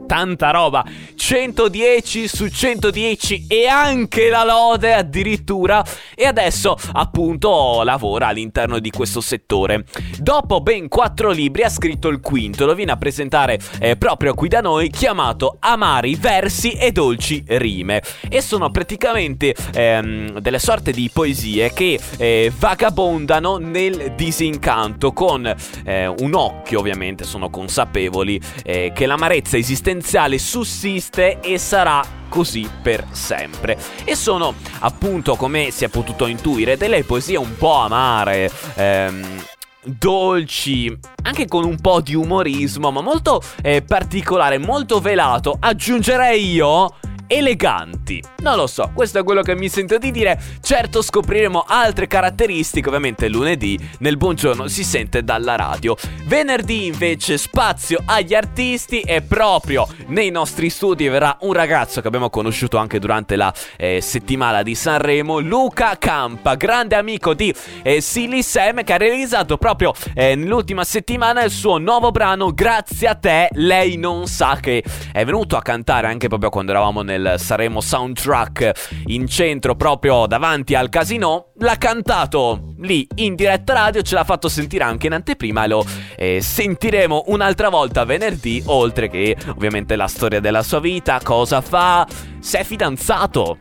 tanta 0.06 0.50
roba. 0.50 0.84
110 1.14 2.28
su 2.28 2.48
110 2.48 3.46
e 3.48 3.66
anche 3.66 4.28
la 4.28 4.44
lode 4.44 4.92
addirittura. 4.92 5.84
E 6.14 6.24
adesso 6.24 6.76
appunto 6.92 7.82
lavora 7.82 8.28
all'interno 8.28 8.78
di 8.78 8.90
questo 8.90 9.20
settore. 9.20 9.84
Dopo 10.18 10.60
ben 10.60 10.88
4 10.88 11.30
libri 11.30 11.62
ha 11.62 11.68
scritto 11.68 12.08
il 12.08 12.20
quinto. 12.20 12.66
Lo 12.66 12.74
viene 12.74 12.92
a 12.92 12.96
presentare 12.96 13.58
eh, 13.80 13.96
proprio 13.96 14.34
qui 14.34 14.48
da 14.48 14.60
noi 14.60 14.90
chiamato 14.90 15.56
Amari 15.60 16.14
versi 16.14 16.72
e 16.72 16.92
dolci 16.92 17.42
rime. 17.46 18.02
E 18.28 18.40
sono 18.42 18.70
praticamente 18.70 19.54
ehm, 19.72 20.38
delle 20.40 20.58
sorte 20.58 20.92
di 20.92 21.10
poesie 21.12 21.72
che 21.72 21.98
eh, 22.18 22.52
vagabondano 22.58 23.56
nel 23.56 24.12
disincanto 24.16 25.12
con 25.12 25.52
eh, 25.84 26.06
un 26.06 26.34
occhio 26.34 26.80
ovviamente 26.80 27.24
sono 27.24 27.50
consapevoli 27.50 28.40
eh, 28.64 28.92
che 28.94 29.06
l'amarezza 29.06 29.56
esiste 29.56 29.69
esistenziale 29.70 30.36
sussiste 30.38 31.38
e 31.38 31.56
sarà 31.56 32.04
così 32.28 32.68
per 32.82 33.06
sempre. 33.12 33.78
E 34.04 34.16
sono 34.16 34.54
appunto, 34.80 35.36
come 35.36 35.70
si 35.70 35.84
è 35.84 35.88
potuto 35.88 36.26
intuire, 36.26 36.76
delle 36.76 37.04
poesie 37.04 37.36
un 37.36 37.56
po' 37.56 37.74
amare. 37.74 38.50
Ehm, 38.74 39.44
dolci, 39.82 40.94
anche 41.22 41.46
con 41.46 41.64
un 41.64 41.80
po' 41.80 42.00
di 42.00 42.14
umorismo, 42.14 42.90
ma 42.90 43.00
molto 43.00 43.40
eh, 43.62 43.82
particolare, 43.82 44.58
molto 44.58 44.98
velato. 44.98 45.56
Aggiungerei 45.60 46.50
io 46.50 46.96
eleganti. 47.30 48.20
Non 48.38 48.56
lo 48.56 48.66
so, 48.66 48.90
questo 48.92 49.20
è 49.20 49.22
quello 49.22 49.42
che 49.42 49.54
mi 49.54 49.68
sento 49.68 49.98
di 49.98 50.10
dire. 50.10 50.38
Certo 50.60 51.00
scopriremo 51.00 51.64
altre 51.66 52.08
caratteristiche, 52.08 52.88
ovviamente 52.88 53.28
lunedì 53.28 53.78
nel 53.98 54.16
buongiorno 54.16 54.66
si 54.66 54.82
sente 54.82 55.22
dalla 55.22 55.54
radio. 55.54 55.96
Venerdì 56.24 56.86
invece 56.86 57.38
spazio 57.38 58.02
agli 58.04 58.34
artisti 58.34 59.00
e 59.02 59.22
proprio 59.22 59.86
nei 60.06 60.30
nostri 60.30 60.70
studi 60.70 61.06
verrà 61.06 61.36
un 61.42 61.52
ragazzo 61.52 62.00
che 62.00 62.08
abbiamo 62.08 62.30
conosciuto 62.30 62.78
anche 62.78 62.98
durante 62.98 63.36
la 63.36 63.54
eh, 63.76 64.00
settimana 64.00 64.62
di 64.62 64.74
Sanremo, 64.74 65.38
Luca 65.38 65.96
Campa, 65.98 66.56
grande 66.56 66.96
amico 66.96 67.32
di 67.34 67.54
eh, 67.82 68.00
Silly 68.00 68.42
Sam 68.42 68.82
che 68.82 68.92
ha 68.92 68.96
realizzato 68.96 69.56
proprio 69.56 69.92
eh, 70.14 70.34
nell'ultima 70.34 70.82
settimana 70.82 71.44
il 71.44 71.50
suo 71.50 71.78
nuovo 71.78 72.10
brano 72.10 72.52
Grazie 72.52 73.06
a 73.06 73.14
te, 73.14 73.48
lei 73.52 73.96
non 73.96 74.26
sa 74.26 74.58
che 74.60 74.82
è 75.12 75.24
venuto 75.24 75.56
a 75.56 75.62
cantare 75.62 76.08
anche 76.08 76.26
proprio 76.26 76.50
quando 76.50 76.72
eravamo 76.72 77.02
nel 77.02 77.19
del 77.20 77.34
Saremo 77.38 77.80
Soundtrack 77.80 79.02
in 79.06 79.26
centro 79.26 79.74
proprio 79.76 80.26
davanti 80.26 80.74
al 80.74 80.88
casino. 80.88 81.52
L'ha 81.58 81.76
cantato 81.76 82.74
lì 82.78 83.06
in 83.16 83.34
diretta 83.34 83.74
radio, 83.74 84.02
ce 84.02 84.14
l'ha 84.14 84.24
fatto 84.24 84.48
sentire 84.48 84.84
anche 84.84 85.06
in 85.06 85.12
anteprima 85.12 85.64
e 85.64 85.68
lo 85.68 85.84
eh, 86.16 86.40
sentiremo 86.40 87.24
un'altra 87.26 87.68
volta 87.68 88.04
venerdì, 88.04 88.62
oltre 88.66 89.08
che 89.08 89.36
ovviamente 89.48 89.96
la 89.96 90.08
storia 90.08 90.40
della 90.40 90.62
sua 90.62 90.80
vita, 90.80 91.20
cosa 91.22 91.60
fa, 91.60 92.06
se 92.38 92.60
è 92.60 92.64
fidanzato. 92.64 93.56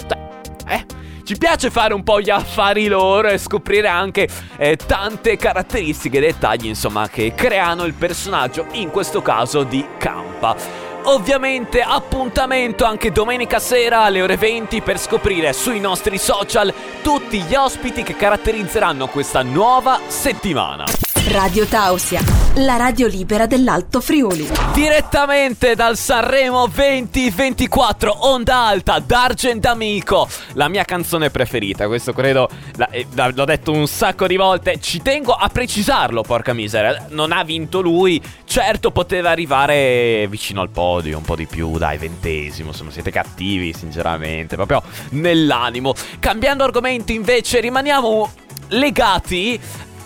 Eh, 0.67 0.85
ci 1.23 1.37
piace 1.37 1.69
fare 1.69 1.93
un 1.93 2.03
po' 2.03 2.21
gli 2.21 2.29
affari 2.29 2.87
loro 2.87 3.27
e 3.27 3.37
scoprire 3.37 3.87
anche 3.87 4.27
eh, 4.57 4.75
tante 4.77 5.35
caratteristiche 5.37 6.17
e 6.17 6.21
dettagli, 6.21 6.65
insomma, 6.65 7.07
che 7.07 7.33
creano 7.35 7.85
il 7.85 7.93
personaggio, 7.93 8.65
in 8.71 8.89
questo 8.89 9.21
caso 9.21 9.63
di 9.63 9.85
Campa. 9.97 10.88
Ovviamente 11.03 11.81
appuntamento 11.81 12.83
anche 12.83 13.11
domenica 13.11 13.59
sera 13.59 14.01
alle 14.01 14.21
ore 14.21 14.37
20 14.37 14.81
per 14.81 14.99
scoprire 14.99 15.53
sui 15.53 15.79
nostri 15.79 16.17
social 16.17 16.73
tutti 17.01 17.41
gli 17.41 17.55
ospiti 17.55 18.03
che 18.03 18.15
caratterizzeranno 18.15 19.07
questa 19.07 19.41
nuova 19.41 19.99
settimana. 20.07 21.08
Radio 21.27 21.65
Tausia, 21.65 22.21
la 22.55 22.77
radio 22.77 23.05
libera 23.05 23.45
dell'Alto 23.45 23.99
Friuli. 24.01 24.47
Direttamente 24.73 25.75
dal 25.75 25.95
Sanremo 25.95 26.65
2024, 26.67 28.27
Onda 28.27 28.55
Alta, 28.55 28.99
D'Argent 28.99 29.63
Amico, 29.65 30.27
la 30.53 30.67
mia 30.69 30.83
canzone 30.85 31.29
preferita. 31.29 31.87
Questo 31.87 32.13
credo, 32.13 32.49
eh, 32.91 33.05
l'ho 33.13 33.45
detto 33.45 33.71
un 33.71 33.85
sacco 33.85 34.25
di 34.25 34.37
volte. 34.37 34.79
Ci 34.79 35.01
tengo 35.01 35.33
a 35.33 35.49
precisarlo, 35.49 36.23
porca 36.23 36.53
miseria. 36.53 37.05
Non 37.09 37.31
ha 37.31 37.43
vinto 37.43 37.81
lui, 37.81 38.19
certo 38.45 38.89
poteva 38.91 39.29
arrivare 39.29 40.25
vicino 40.29 40.61
al 40.61 40.69
podio, 40.69 41.17
un 41.17 41.23
po' 41.23 41.35
di 41.35 41.45
più, 41.45 41.77
dai, 41.77 41.97
ventesimo. 41.97 42.69
Insomma, 42.69 42.91
siete 42.91 43.11
cattivi, 43.11 43.73
sinceramente, 43.73 44.55
proprio 44.55 44.81
nell'animo. 45.11 45.93
Cambiando 46.17 46.63
argomento, 46.63 47.11
invece, 47.11 47.59
rimaniamo 47.59 48.31
legati 48.69 49.59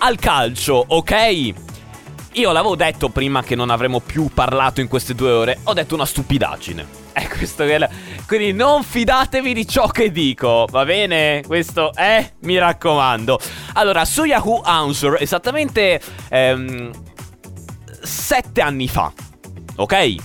al 0.04 0.18
calcio, 0.18 0.84
ok? 0.86 1.54
Io 2.34 2.52
l'avevo 2.52 2.76
detto 2.76 3.08
prima 3.08 3.42
che 3.42 3.56
non 3.56 3.70
avremmo 3.70 4.02
più 4.02 4.30
parlato 4.34 4.82
in 4.82 4.90
queste 4.90 5.16
due 5.16 5.32
ore. 5.32 5.60
Ho 5.64 5.74
detto 5.74 5.96
una 5.96 6.06
stupidaggine. 6.06 6.86
È 7.14 7.26
questo 7.30 7.64
che. 7.64 7.90
Quindi 8.28 8.52
non 8.52 8.84
fidatevi 8.84 9.54
di 9.54 9.66
ciò 9.66 9.88
che 9.88 10.12
dico, 10.12 10.68
va 10.70 10.84
bene? 10.84 11.42
Questo 11.46 11.94
è, 11.94 12.34
mi 12.40 12.58
raccomando. 12.58 13.40
Allora, 13.74 14.04
su 14.04 14.24
Yahoo 14.24 14.62
Answer, 14.62 15.18
esattamente 15.20 16.02
ehm, 16.30 16.90
sette 18.02 18.62
anni 18.62 18.88
fa, 18.88 19.12
ok? 19.76 20.16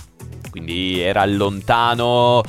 Quindi 0.49 0.99
era 0.99 1.23
lontano 1.25 2.41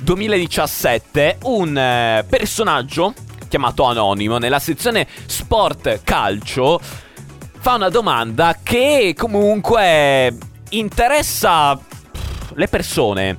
2017, 0.00 1.38
un 1.44 1.78
eh, 1.78 2.24
personaggio 2.28 3.14
chiamato 3.48 3.84
Anonimo, 3.84 4.38
nella 4.38 4.58
sezione 4.58 5.06
Sport 5.26 6.02
Calcio, 6.04 6.80
fa 7.58 7.74
una 7.74 7.88
domanda 7.88 8.58
che 8.62 9.14
comunque 9.16 10.36
interessa 10.70 11.78
le 12.54 12.68
persone. 12.68 13.36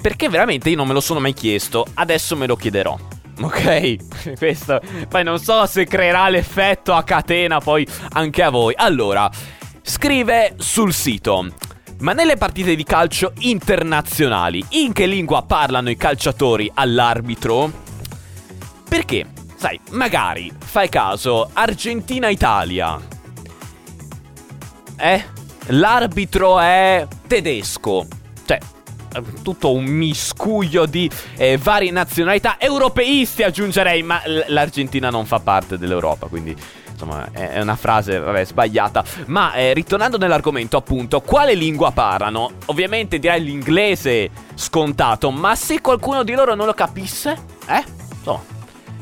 Perché 0.00 0.28
veramente 0.28 0.70
io 0.70 0.76
non 0.76 0.86
me 0.86 0.92
lo 0.92 1.00
sono 1.00 1.20
mai 1.20 1.32
chiesto, 1.32 1.86
adesso 1.94 2.36
me 2.36 2.46
lo 2.46 2.56
chiederò. 2.56 2.96
Ok, 3.40 3.96
questo 4.38 4.80
poi 5.08 5.22
non 5.22 5.38
so 5.38 5.66
se 5.66 5.84
creerà 5.84 6.28
l'effetto 6.28 6.94
a 6.94 7.02
catena 7.02 7.60
poi 7.60 7.86
anche 8.12 8.42
a 8.42 8.50
voi. 8.50 8.74
Allora, 8.76 9.30
scrive 9.82 10.54
sul 10.58 10.92
sito. 10.92 11.46
Ma 11.98 12.12
nelle 12.12 12.36
partite 12.36 12.74
di 12.74 12.84
calcio 12.84 13.32
internazionali, 13.38 14.62
in 14.70 14.92
che 14.92 15.06
lingua 15.06 15.42
parlano 15.44 15.88
i 15.88 15.96
calciatori 15.96 16.70
all'arbitro? 16.74 17.84
Perché, 18.96 19.26
sai, 19.56 19.78
magari, 19.90 20.50
fai 20.56 20.88
caso, 20.88 21.50
Argentina-Italia. 21.52 22.98
Eh? 24.96 25.24
L'arbitro 25.66 26.58
è 26.58 27.06
tedesco. 27.26 28.06
Cioè, 28.46 28.58
tutto 29.42 29.74
un 29.74 29.84
miscuglio 29.84 30.86
di 30.86 31.10
eh, 31.36 31.58
varie 31.58 31.90
nazionalità 31.90 32.58
europeisti 32.58 33.42
aggiungerei, 33.42 34.02
ma 34.02 34.22
l'Argentina 34.46 35.10
non 35.10 35.26
fa 35.26 35.40
parte 35.40 35.76
dell'Europa, 35.76 36.28
quindi 36.28 36.56
insomma 36.90 37.30
è 37.32 37.60
una 37.60 37.76
frase 37.76 38.18
vabbè, 38.18 38.46
sbagliata. 38.46 39.04
Ma 39.26 39.52
eh, 39.52 39.74
ritornando 39.74 40.16
nell'argomento, 40.16 40.78
appunto, 40.78 41.20
quale 41.20 41.52
lingua 41.52 41.90
parlano? 41.90 42.52
Ovviamente 42.66 43.18
direi 43.18 43.44
l'inglese 43.44 44.30
scontato, 44.54 45.30
ma 45.30 45.54
se 45.54 45.82
qualcuno 45.82 46.22
di 46.22 46.32
loro 46.32 46.54
non 46.54 46.64
lo 46.64 46.72
capisse, 46.72 47.36
eh? 47.68 47.84
Insomma, 48.16 48.54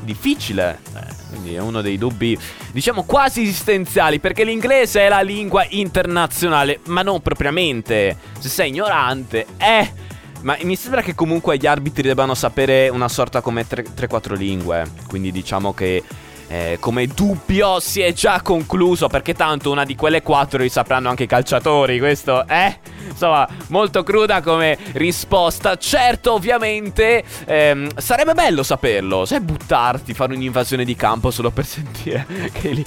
difficile. 0.05 0.79
Eh, 0.95 1.15
quindi 1.29 1.55
è 1.55 1.59
uno 1.59 1.81
dei 1.81 1.97
dubbi, 1.97 2.37
diciamo, 2.71 3.03
quasi 3.03 3.41
esistenziali, 3.41 4.19
perché 4.19 4.43
l'inglese 4.43 5.01
è 5.01 5.09
la 5.09 5.21
lingua 5.21 5.65
internazionale, 5.69 6.79
ma 6.85 7.01
non 7.01 7.21
propriamente. 7.21 8.17
Se 8.39 8.49
sei 8.49 8.69
ignorante, 8.69 9.45
eh... 9.57 10.03
Ma 10.41 10.55
mi 10.61 10.75
sembra 10.75 11.01
che 11.01 11.15
comunque 11.15 11.57
gli 11.57 11.65
arbitri 11.65 12.03
debbano 12.03 12.35
sapere 12.35 12.87
una 12.89 13.07
sorta 13.07 13.41
come 13.41 13.65
3-4 13.67 14.35
lingue. 14.35 14.85
Quindi 15.07 15.31
diciamo 15.31 15.73
che 15.73 16.03
eh, 16.47 16.77
come 16.79 17.07
dubbio 17.07 17.79
si 17.79 18.01
è 18.01 18.13
già 18.13 18.41
concluso 18.41 19.07
perché 19.07 19.33
tanto 19.33 19.71
una 19.71 19.83
di 19.83 19.95
quelle 19.95 20.21
quattro 20.21 20.59
li 20.59 20.69
sapranno 20.69 21.09
anche 21.09 21.23
i 21.23 21.27
calciatori, 21.27 21.99
questo 21.99 22.45
è... 22.47 22.77
Eh? 22.79 22.93
Insomma, 23.07 23.47
molto 23.67 24.03
cruda 24.03 24.41
come 24.41 24.77
risposta. 24.93 25.77
Certo, 25.77 26.33
ovviamente, 26.33 27.23
ehm, 27.45 27.89
sarebbe 27.97 28.33
bello 28.33 28.63
saperlo. 28.63 29.25
Sai 29.25 29.39
buttarti, 29.39 30.13
fare 30.13 30.33
un'invasione 30.33 30.83
di 30.83 30.95
campo 30.95 31.31
solo 31.31 31.51
per 31.51 31.65
sentire 31.65 32.25
che 32.51 32.69
lì... 32.69 32.83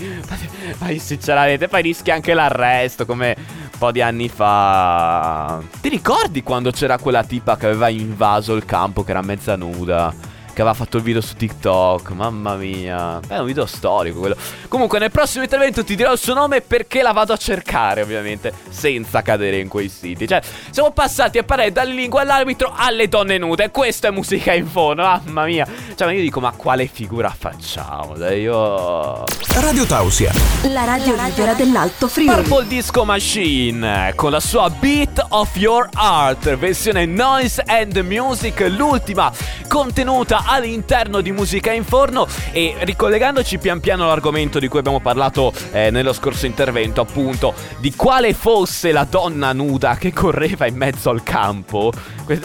Ce 0.99 1.35
l'avete, 1.35 1.69
poi 1.69 1.83
rischi 1.83 2.11
anche 2.11 2.35
l'arresto, 2.35 3.07
come 3.07 3.35
un 3.39 3.79
po' 3.79 3.91
di 3.91 4.03
anni 4.03 4.29
fa. 4.29 5.61
Ti 5.81 5.89
ricordi 5.89 6.43
quando 6.43 6.71
c'era 6.71 6.99
quella 6.99 7.25
tipa 7.25 7.57
che 7.57 7.67
aveva 7.67 7.89
invaso 7.89 8.55
il 8.55 8.65
campo, 8.65 9.05
che 9.05 9.11
era 9.13 9.23
mezza 9.23 9.57
nuda? 9.57 10.13
Che 10.59 10.65
aveva 10.65 10.77
fatto 10.77 10.97
il 10.97 11.05
video 11.05 11.21
su 11.21 11.37
TikTok. 11.37 12.11
Mamma 12.11 12.57
mia. 12.57 13.21
È 13.29 13.39
un 13.39 13.47
video 13.47 13.65
storico 13.65 14.19
quello. 14.19 14.35
Comunque, 14.67 14.99
nel 14.99 15.13
prossimo 15.13 15.45
intervento 15.45 15.85
ti 15.85 15.95
dirò 15.95 16.11
il 16.11 16.19
suo 16.19 16.35
nome 16.35 16.63
perché 16.63 17.01
la 17.01 17.13
vado 17.13 17.33
a 17.33 17.37
cercare, 17.37 18.03
ovviamente. 18.03 18.53
Senza 18.69 19.23
cadere 19.23 19.59
in 19.59 19.69
quei 19.69 19.89
siti. 19.89 20.27
Cioè, 20.27 20.41
siamo 20.71 20.91
passati 20.91 21.39
a 21.39 21.45
parlare 21.45 21.71
dal 21.71 21.89
lingua 21.89 22.23
all'arbitro 22.23 22.73
alle 22.75 23.07
donne 23.07 23.39
nude. 23.39 23.71
Questa 23.71 24.09
è 24.09 24.11
musica 24.11 24.53
in 24.53 24.67
fondo. 24.67 25.03
Mamma 25.03 25.45
mia. 25.45 25.65
Cioè, 25.95 26.09
ma 26.09 26.13
io 26.13 26.23
dico, 26.23 26.41
ma 26.41 26.51
quale 26.51 26.87
figura 26.87 27.33
facciamo? 27.39 28.17
Dai, 28.17 28.41
io. 28.41 29.23
Radio 29.61 29.87
Tausia. 29.87 30.33
La 30.73 30.83
radio 30.83 31.15
libera 31.15 31.55
dell'Alto 31.55 32.09
Friuli. 32.09 32.33
Purple 32.33 32.67
Disco 32.67 33.05
Machine 33.05 34.13
con 34.17 34.33
la 34.33 34.41
sua 34.41 34.69
Beat 34.71 35.25
of 35.29 35.55
Your 35.55 35.89
Art, 35.95 36.57
versione 36.57 37.07
Noise 37.07 37.63
and 37.65 37.97
Music, 37.99 38.59
l'ultima 38.77 39.31
contenuta 39.69 40.47
all'interno 40.49 41.21
di 41.21 41.31
Musica 41.31 41.73
in 41.73 41.85
Forno. 41.85 42.27
E 42.53 42.75
ricollegandoci 42.81 43.59
pian 43.59 43.81
piano 43.81 44.05
all'argomento 44.05 44.59
di 44.59 44.69
cui 44.69 44.79
abbiamo 44.79 45.01
parlato 45.01 45.53
eh, 45.73 45.91
nello 45.91 46.13
scorso 46.13 46.47
intervento, 46.47 47.01
appunto, 47.01 47.55
di 47.79 47.95
quale 47.95 48.33
fosse 48.33 48.91
la 48.93 49.05
donna 49.05 49.53
nuda 49.53 49.97
che 49.97 50.13
correva 50.13 50.67
in 50.67 50.77
mezzo 50.77 51.11
al 51.11 51.23
campo, 51.23 51.93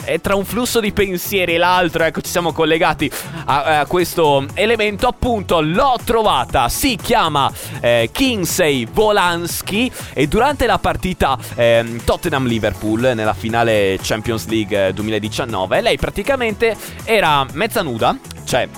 e 0.04 0.20
tra 0.20 0.34
un 0.34 0.44
flusso 0.44 0.80
di 0.80 0.92
pensieri 0.92 1.54
e 1.54 1.58
l'altro, 1.58 2.04
ecco, 2.04 2.20
ci 2.20 2.30
siamo 2.30 2.52
collegati 2.52 3.10
a, 3.46 3.80
a 3.80 3.86
questo 3.86 4.46
elemento, 4.54 5.06
appunto, 5.06 5.60
l'ho 5.60 5.98
trovata, 6.04 6.68
si 6.68 6.96
chiama 7.00 7.50
eh, 7.80 8.10
Kinsey 8.12 8.86
Volansky 8.90 9.90
e 10.12 10.26
durante 10.26 10.66
la 10.66 10.78
partita 10.78 11.38
eh, 11.54 12.00
Tottenham-Liverpool 12.04 13.12
nella 13.14 13.34
finale 13.34 13.98
Champions 14.00 14.46
League 14.46 14.92
2019, 14.92 15.80
lei 15.80 15.96
praticamente 15.96 16.76
era 17.04 17.46
mezza 17.52 17.82
nuda 17.82 17.93
nuda, 17.94 18.18
cioè, 18.44 18.68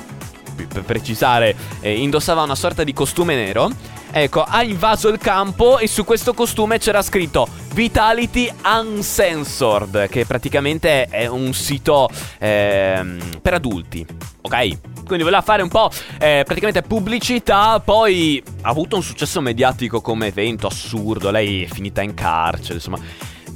per 0.54 0.82
precisare, 0.82 1.54
eh, 1.80 1.98
indossava 1.98 2.42
una 2.42 2.54
sorta 2.54 2.84
di 2.84 2.92
costume 2.92 3.34
nero. 3.34 3.70
Ecco, 4.12 4.42
ha 4.44 4.62
invaso 4.62 5.08
il 5.08 5.18
campo 5.18 5.78
e 5.78 5.88
su 5.88 6.04
questo 6.04 6.32
costume 6.32 6.78
c'era 6.78 7.02
scritto 7.02 7.46
Vitality 7.74 8.50
Uncensored, 8.64 10.08
che 10.08 10.24
praticamente 10.24 11.06
è 11.06 11.26
un 11.26 11.52
sito 11.52 12.08
eh, 12.38 13.18
per 13.42 13.54
adulti, 13.54 14.06
ok? 14.40 15.04
Quindi 15.04 15.22
voleva 15.22 15.42
fare 15.42 15.62
un 15.62 15.68
po' 15.68 15.90
eh, 16.18 16.42
praticamente 16.46 16.82
pubblicità, 16.82 17.78
poi 17.80 18.42
ha 18.62 18.70
avuto 18.70 18.96
un 18.96 19.02
successo 19.02 19.42
mediatico 19.42 20.00
come 20.00 20.28
evento 20.28 20.66
assurdo, 20.66 21.30
lei 21.30 21.64
è 21.64 21.66
finita 21.66 22.00
in 22.00 22.14
carcere, 22.14 22.74
insomma 22.74 22.98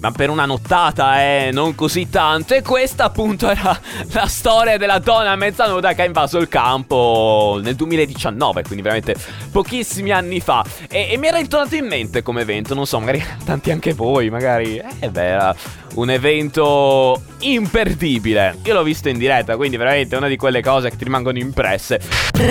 ma 0.00 0.11
per 0.11 0.30
una 0.30 0.47
nottata, 0.47 1.21
eh, 1.23 1.50
non 1.52 1.75
così 1.75 2.09
tanto. 2.09 2.54
E 2.54 2.62
questa 2.62 3.04
appunto 3.04 3.49
era 3.49 3.78
la 4.12 4.26
storia 4.26 4.76
della 4.76 4.99
donna 4.99 5.37
mezza 5.37 5.66
nuda 5.66 5.92
che 5.92 6.02
ha 6.02 6.04
invaso 6.07 6.38
il 6.38 6.49
campo 6.49 7.61
nel 7.62 7.75
2019, 7.75 8.62
quindi 8.62 8.83
veramente 8.83 9.14
pochissimi 9.50 10.11
anni 10.11 10.40
fa. 10.40 10.64
E, 10.88 11.09
e 11.11 11.16
mi 11.19 11.26
era 11.26 11.38
ritornato 11.38 11.76
in 11.76 11.87
mente 11.87 12.23
come 12.23 12.40
evento, 12.42 12.75
non 12.75 12.87
so, 12.87 12.99
magari 12.99 13.23
tanti 13.45 13.71
anche 13.71 13.92
voi, 13.92 14.30
magari... 14.30 14.83
Eh 15.00 15.11
beh, 15.11 15.25
era 15.25 15.54
un 15.95 16.11
evento 16.11 17.21
imperdibile. 17.40 18.59
Io 18.64 18.75
l'ho 18.75 18.83
visto 18.83 19.09
in 19.09 19.19
diretta, 19.19 19.57
quindi 19.57 19.76
veramente 19.76 20.16
una 20.16 20.28
di 20.28 20.37
quelle 20.37 20.62
cose 20.62 20.90
che 20.90 20.97
ti 20.97 21.04
rimangono 21.04 21.38
impresse. 21.38 22.00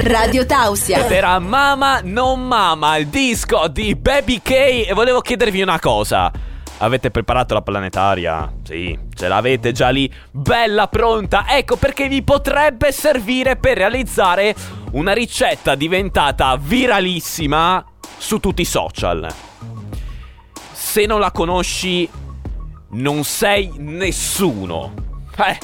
Radio 0.03 0.45
Tausia. 0.45 1.05
Ed 1.05 1.11
era 1.11 1.39
Mama 1.39 2.01
non 2.03 2.45
Mama, 2.45 2.97
il 2.97 3.07
disco 3.07 3.67
di 3.67 3.95
Baby 3.95 4.41
K. 4.41 4.51
E 4.51 4.91
volevo 4.93 5.21
chiedervi 5.21 5.61
una 5.61 5.79
cosa. 5.79 6.31
Avete 6.81 7.11
preparato 7.11 7.53
la 7.53 7.61
planetaria? 7.61 8.51
Sì, 8.63 8.97
ce 9.13 9.27
l'avete 9.27 9.73
già 9.73 9.89
lì, 9.89 10.11
bella 10.31 10.87
pronta. 10.87 11.45
Ecco 11.47 11.75
perché 11.75 12.07
vi 12.07 12.23
potrebbe 12.23 12.91
servire 12.93 13.57
per 13.57 13.77
realizzare 13.77 14.55
una 14.91 15.11
ricetta 15.13 15.75
diventata 15.75 16.57
viralissima 16.57 17.83
su 18.17 18.39
tutti 18.39 18.61
i 18.61 18.65
social. 18.65 19.27
Se 20.71 21.05
non 21.05 21.19
la 21.19 21.31
conosci, 21.31 22.09
non 22.91 23.23
sei 23.25 23.71
nessuno. 23.77 24.93
Eh. 25.35 25.57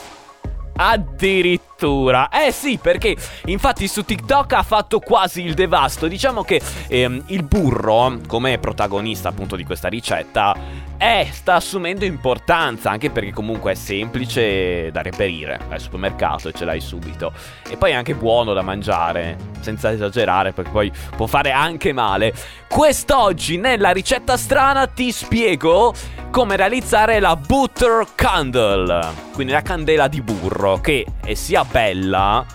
Addirittura. 0.76 1.75
Eh 1.78 2.52
sì, 2.52 2.80
perché 2.82 3.16
infatti 3.46 3.88
su 3.88 4.04
TikTok 4.04 4.54
ha 4.54 4.64
fatto 4.64 5.00
quasi 5.00 5.44
il 5.44 5.54
devasto. 5.54 6.08
Diciamo 6.08 6.44
che 6.44 6.62
ehm, 6.88 7.24
il 7.28 7.44
burro, 7.44 8.18
come 8.28 8.58
protagonista 8.60 9.30
appunto 9.30 9.56
di 9.56 9.66
questa 9.66 9.90
ricetta, 9.90 10.56
eh, 10.98 11.28
sta 11.32 11.56
assumendo 11.56 12.06
importanza, 12.06 12.90
anche 12.90 13.10
perché 13.10 13.32
comunque 13.32 13.74
è 13.74 13.76
semplice 13.76 14.90
da 14.92 15.02
reperire. 15.02 15.60
Al 15.70 15.80
supermercato 15.80 16.48
e 16.50 16.54
ce 16.54 16.64
l'hai 16.64 16.80
subito. 16.80 17.34
E 17.70 17.76
poi 17.76 17.92
è 17.92 17.94
anche 17.94 18.16
buono 18.16 18.54
da 18.54 18.62
mangiare, 18.62 19.38
senza 19.60 19.92
esagerare, 19.92 20.54
perché 20.54 20.72
poi 20.72 20.92
può 21.16 21.26
fare 21.26 21.52
anche 21.52 21.92
male. 21.92 22.34
Quest'oggi 22.70 23.58
nella 23.58 23.92
ricetta 23.92 24.38
strana 24.38 24.88
ti 24.88 25.12
spiego 25.12 25.94
come 26.32 26.58
realizzare 26.58 27.20
la 27.20 27.36
butter 27.38 28.08
candle, 28.14 29.08
quindi 29.34 29.54
la 29.54 29.62
candela 29.62 30.10
di 30.10 30.22
burro, 30.22 30.82
che 30.82 31.06
è 31.24 31.34
sia 31.34 31.64
bella, 31.70 32.46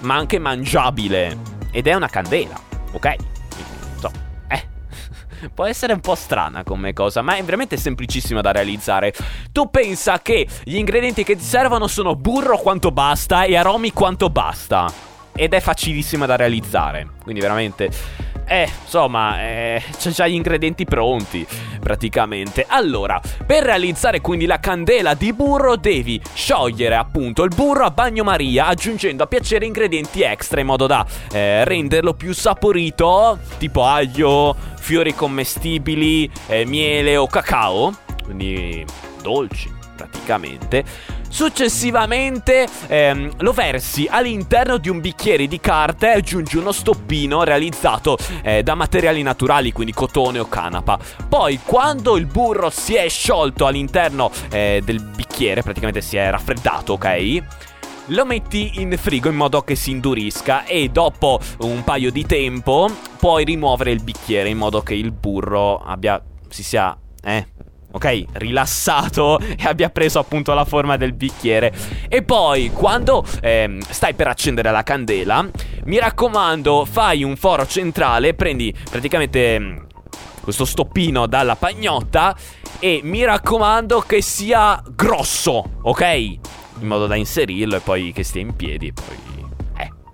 ma 0.00 0.14
anche 0.14 0.38
mangiabile. 0.38 1.36
Ed 1.70 1.86
è 1.86 1.94
una 1.94 2.08
candela, 2.08 2.58
ok? 2.92 3.16
Può 5.54 5.64
essere 5.64 5.92
un 5.92 6.00
po' 6.00 6.14
strana 6.14 6.62
come 6.64 6.92
cosa, 6.92 7.22
ma 7.22 7.36
è 7.36 7.42
veramente 7.42 7.76
semplicissima 7.76 8.40
da 8.40 8.52
realizzare. 8.52 9.12
Tu 9.52 9.70
pensa 9.70 10.20
che 10.20 10.46
gli 10.64 10.76
ingredienti 10.76 11.24
che 11.24 11.36
ti 11.36 11.44
servono 11.44 11.86
sono 11.86 12.16
burro 12.16 12.58
quanto 12.58 12.90
basta 12.90 13.44
e 13.44 13.56
aromi 13.56 13.92
quanto 13.92 14.30
basta. 14.30 14.90
Ed 15.34 15.52
è 15.52 15.60
facilissima 15.60 16.26
da 16.26 16.36
realizzare. 16.36 17.08
Quindi 17.22 17.40
veramente 17.40 17.90
eh, 18.46 18.68
insomma, 18.84 19.42
eh, 19.42 19.82
c'è 19.98 20.10
già 20.10 20.26
gli 20.26 20.34
ingredienti 20.34 20.84
pronti, 20.84 21.46
praticamente. 21.80 22.64
Allora, 22.68 23.20
per 23.44 23.64
realizzare 23.64 24.20
quindi 24.20 24.46
la 24.46 24.60
candela 24.60 25.14
di 25.14 25.32
burro 25.32 25.76
devi 25.76 26.20
sciogliere 26.34 26.94
appunto 26.94 27.42
il 27.42 27.52
burro 27.54 27.84
a 27.84 27.90
bagnomaria 27.90 28.66
aggiungendo 28.66 29.24
a 29.24 29.26
piacere 29.26 29.66
ingredienti 29.66 30.22
extra 30.22 30.60
in 30.60 30.66
modo 30.66 30.86
da 30.86 31.04
eh, 31.32 31.64
renderlo 31.64 32.14
più 32.14 32.32
saporito, 32.32 33.38
tipo 33.58 33.84
aglio, 33.84 34.54
fiori 34.78 35.14
commestibili, 35.14 36.30
eh, 36.46 36.64
miele 36.64 37.16
o 37.16 37.26
cacao, 37.26 37.92
quindi 38.24 38.84
dolci 39.22 39.74
praticamente. 39.96 40.84
Successivamente 41.28 42.66
ehm, 42.86 43.32
lo 43.38 43.52
versi 43.52 44.06
all'interno 44.08 44.78
di 44.78 44.88
un 44.88 45.00
bicchiere 45.00 45.46
di 45.46 45.60
carta 45.60 46.12
e 46.12 46.16
aggiungi 46.18 46.56
uno 46.56 46.72
stoppino 46.72 47.44
realizzato 47.44 48.16
eh, 48.42 48.62
da 48.62 48.74
materiali 48.74 49.22
naturali, 49.22 49.72
quindi 49.72 49.92
cotone 49.92 50.38
o 50.38 50.48
canapa. 50.48 50.98
Poi, 51.28 51.60
quando 51.64 52.16
il 52.16 52.26
burro 52.26 52.70
si 52.70 52.94
è 52.94 53.08
sciolto 53.08 53.66
all'interno 53.66 54.30
eh, 54.50 54.80
del 54.84 55.00
bicchiere, 55.00 55.62
praticamente 55.62 56.00
si 56.00 56.16
è 56.16 56.30
raffreddato, 56.30 56.94
ok? 56.94 57.42
lo 58.10 58.24
metti 58.24 58.80
in 58.80 58.96
frigo 58.96 59.28
in 59.28 59.34
modo 59.34 59.62
che 59.62 59.74
si 59.74 59.90
indurisca 59.90 60.64
e 60.64 60.88
dopo 60.90 61.40
un 61.60 61.82
paio 61.82 62.12
di 62.12 62.24
tempo 62.24 62.88
puoi 63.18 63.44
rimuovere 63.44 63.90
il 63.90 64.00
bicchiere 64.02 64.48
in 64.48 64.58
modo 64.58 64.80
che 64.82 64.94
il 64.94 65.10
burro 65.10 65.78
abbia 65.78 66.22
si 66.48 66.62
sia 66.62 66.96
eh 67.20 67.46
ok? 67.96 68.24
Rilassato 68.32 69.38
e 69.40 69.64
abbia 69.64 69.90
preso 69.90 70.18
appunto 70.18 70.54
la 70.54 70.64
forma 70.64 70.96
del 70.96 71.14
bicchiere. 71.14 71.72
E 72.08 72.22
poi, 72.22 72.70
quando 72.70 73.24
eh, 73.40 73.78
stai 73.88 74.14
per 74.14 74.28
accendere 74.28 74.70
la 74.70 74.82
candela, 74.82 75.48
mi 75.84 75.98
raccomando, 75.98 76.84
fai 76.84 77.24
un 77.24 77.36
foro 77.36 77.66
centrale, 77.66 78.34
prendi 78.34 78.74
praticamente 78.88 79.58
mm, 79.58 79.76
questo 80.42 80.64
stoppino 80.64 81.26
dalla 81.26 81.56
pagnotta 81.56 82.36
e 82.78 83.00
mi 83.02 83.24
raccomando 83.24 84.00
che 84.00 84.20
sia 84.20 84.80
grosso, 84.94 85.64
ok? 85.82 86.02
In 86.78 86.86
modo 86.86 87.06
da 87.06 87.16
inserirlo 87.16 87.76
e 87.76 87.80
poi 87.80 88.12
che 88.12 88.22
stia 88.22 88.42
in 88.42 88.54
piedi, 88.54 88.92
poi 88.92 89.25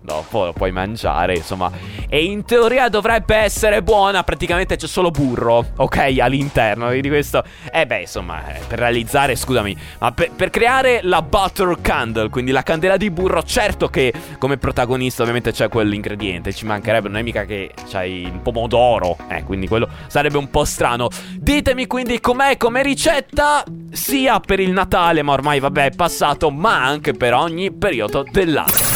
dopo 0.02 0.46
lo 0.46 0.52
puoi 0.52 0.72
mangiare, 0.72 1.36
insomma. 1.36 1.70
E 2.08 2.24
in 2.24 2.44
teoria 2.44 2.88
dovrebbe 2.88 3.36
essere 3.36 3.82
buona, 3.82 4.22
praticamente 4.24 4.76
c'è 4.76 4.86
solo 4.86 5.10
burro, 5.10 5.64
ok, 5.76 6.18
all'interno 6.20 6.90
di 6.90 7.08
questo. 7.08 7.42
Eh 7.70 7.86
beh, 7.86 8.00
insomma, 8.00 8.54
eh, 8.54 8.60
per 8.66 8.78
realizzare, 8.78 9.36
scusami, 9.36 9.76
ma 9.98 10.12
per, 10.12 10.30
per, 10.32 10.50
creare 10.50 11.00
la 11.02 11.22
butter 11.22 11.78
candle, 11.80 12.28
quindi 12.28 12.50
la 12.50 12.62
candela 12.62 12.96
di 12.96 13.10
burro, 13.10 13.42
certo 13.42 13.88
che 13.88 14.12
come 14.38 14.58
protagonista 14.58 15.22
ovviamente 15.22 15.52
c'è 15.52 15.68
quell'ingrediente, 15.68 16.52
ci 16.52 16.66
mancherebbe, 16.66 17.08
non 17.08 17.18
è 17.18 17.22
mica 17.22 17.44
che 17.44 17.72
c'hai 17.88 18.22
il 18.22 18.40
pomodoro, 18.42 19.16
eh, 19.28 19.44
quindi 19.44 19.68
quello 19.68 19.88
sarebbe 20.08 20.36
un 20.36 20.50
po' 20.50 20.64
strano. 20.64 21.08
Ditemi 21.36 21.86
quindi 21.86 22.20
com'è 22.20 22.56
come 22.56 22.82
ricetta, 22.82 23.64
sia 23.90 24.40
per 24.40 24.60
il 24.60 24.72
Natale, 24.72 25.22
ma 25.22 25.32
ormai 25.32 25.60
vabbè 25.60 25.86
è 25.86 25.90
passato, 25.90 26.50
ma 26.50 26.84
anche 26.84 27.12
per 27.12 27.34
ogni 27.34 27.72
periodo 27.72 28.24
dell'anno. 28.30 28.91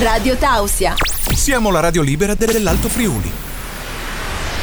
Radio 0.00 0.36
Tausia. 0.36 0.94
Siamo 1.36 1.70
la 1.70 1.78
radio 1.78 2.02
libera 2.02 2.34
dell'Alto 2.34 2.88
Friuli. 2.88 3.43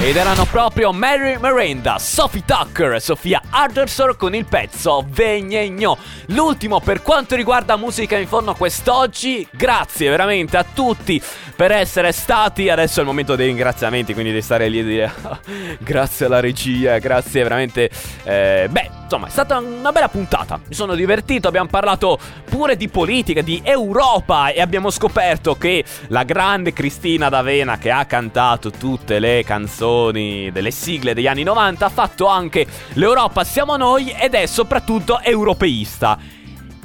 Ed 0.03 0.15
erano 0.15 0.45
proprio 0.45 0.91
Mary 0.91 1.37
Miranda, 1.39 1.99
Sophie 1.99 2.41
Tucker 2.43 2.93
e 2.93 2.99
Sofia 2.99 3.39
Arderson 3.51 4.15
con 4.17 4.33
il 4.33 4.45
pezzo 4.45 5.05
Vegnegno. 5.07 5.95
L'ultimo 6.29 6.79
per 6.79 7.03
quanto 7.03 7.35
riguarda 7.35 7.75
musica 7.75 8.17
in 8.17 8.25
forno 8.25 8.55
quest'oggi. 8.55 9.47
Grazie 9.51 10.09
veramente 10.09 10.57
a 10.57 10.65
tutti 10.65 11.21
per 11.55 11.71
essere 11.71 12.11
stati. 12.13 12.67
Adesso 12.67 12.97
è 12.97 13.01
il 13.01 13.07
momento 13.07 13.35
dei 13.35 13.45
ringraziamenti, 13.45 14.13
quindi 14.13 14.33
di 14.33 14.41
stare 14.41 14.69
lì 14.69 14.79
e 14.79 14.83
dire 14.83 15.13
grazie 15.77 16.25
alla 16.25 16.39
regia, 16.39 16.97
grazie 16.97 17.43
veramente. 17.43 17.91
Eh, 18.23 18.67
beh, 18.71 18.89
insomma, 19.03 19.27
è 19.27 19.29
stata 19.29 19.59
una 19.59 19.91
bella 19.91 20.09
puntata. 20.09 20.59
Mi 20.67 20.73
sono 20.73 20.95
divertito, 20.95 21.47
abbiamo 21.47 21.69
parlato 21.69 22.17
pure 22.49 22.75
di 22.75 22.89
politica, 22.89 23.41
di 23.41 23.61
Europa 23.63 24.49
e 24.49 24.61
abbiamo 24.61 24.89
scoperto 24.89 25.55
che 25.55 25.85
la 26.07 26.23
grande 26.23 26.73
Cristina 26.73 27.29
D'Avena 27.29 27.77
che 27.77 27.91
ha 27.91 28.05
cantato 28.05 28.71
tutte 28.71 29.19
le 29.19 29.43
canzoni 29.45 29.90
delle 30.11 30.71
sigle 30.71 31.13
degli 31.13 31.27
anni 31.27 31.43
90 31.43 31.85
ha 31.85 31.89
fatto 31.89 32.27
anche 32.27 32.65
L'Europa 32.93 33.43
siamo 33.43 33.75
noi 33.77 34.11
ed 34.11 34.33
è 34.33 34.45
soprattutto 34.45 35.19
europeista. 35.21 36.17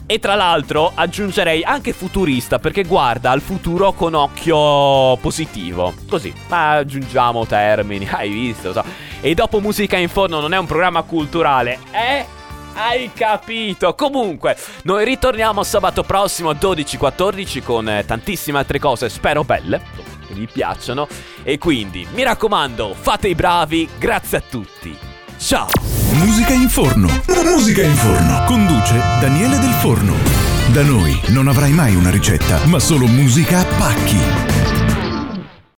E 0.08 0.20
tra 0.20 0.36
l'altro 0.36 0.92
aggiungerei 0.94 1.64
anche 1.64 1.92
futurista 1.92 2.60
perché 2.60 2.84
guarda 2.84 3.32
al 3.32 3.40
futuro 3.40 3.92
con 3.92 4.14
occhio 4.14 5.16
positivo. 5.16 5.92
Così, 6.08 6.32
ma 6.48 6.76
aggiungiamo 6.76 7.44
termini, 7.44 8.06
hai 8.12 8.30
visto? 8.30 8.72
So. 8.72 8.84
E 9.20 9.34
dopo 9.34 9.60
Musica 9.60 9.96
in 9.96 10.08
Forno 10.08 10.40
non 10.40 10.54
è 10.54 10.58
un 10.58 10.66
programma 10.66 11.02
culturale, 11.02 11.78
eh? 11.90 12.24
Hai 12.74 13.10
capito? 13.14 13.94
Comunque, 13.94 14.56
noi 14.82 15.04
ritorniamo 15.04 15.64
sabato 15.64 16.02
prossimo 16.02 16.52
12-14 16.52 17.62
con 17.62 18.04
tantissime 18.06 18.58
altre 18.58 18.78
cose, 18.78 19.08
spero 19.08 19.44
belle, 19.44 19.80
vi 20.36 20.48
piacciono. 20.50 21.08
E 21.42 21.58
quindi, 21.58 22.06
mi 22.14 22.22
raccomando, 22.22 22.94
fate 22.98 23.28
i 23.28 23.34
bravi, 23.34 23.88
grazie 23.98 24.38
a 24.38 24.42
tutti. 24.48 24.96
Ciao! 25.38 25.68
Musica 26.12 26.52
in 26.52 26.68
forno. 26.68 27.08
Musica 27.44 27.82
in 27.82 27.94
forno. 27.94 28.44
Conduce 28.46 28.96
Daniele 29.20 29.58
Del 29.58 29.72
Forno. 29.72 30.14
Da 30.72 30.82
noi 30.82 31.20
non 31.28 31.48
avrai 31.48 31.72
mai 31.72 31.94
una 31.94 32.10
ricetta, 32.10 32.64
ma 32.66 32.78
solo 32.78 33.06
musica 33.06 33.60
a 33.60 33.64
pacchi. 33.64 34.85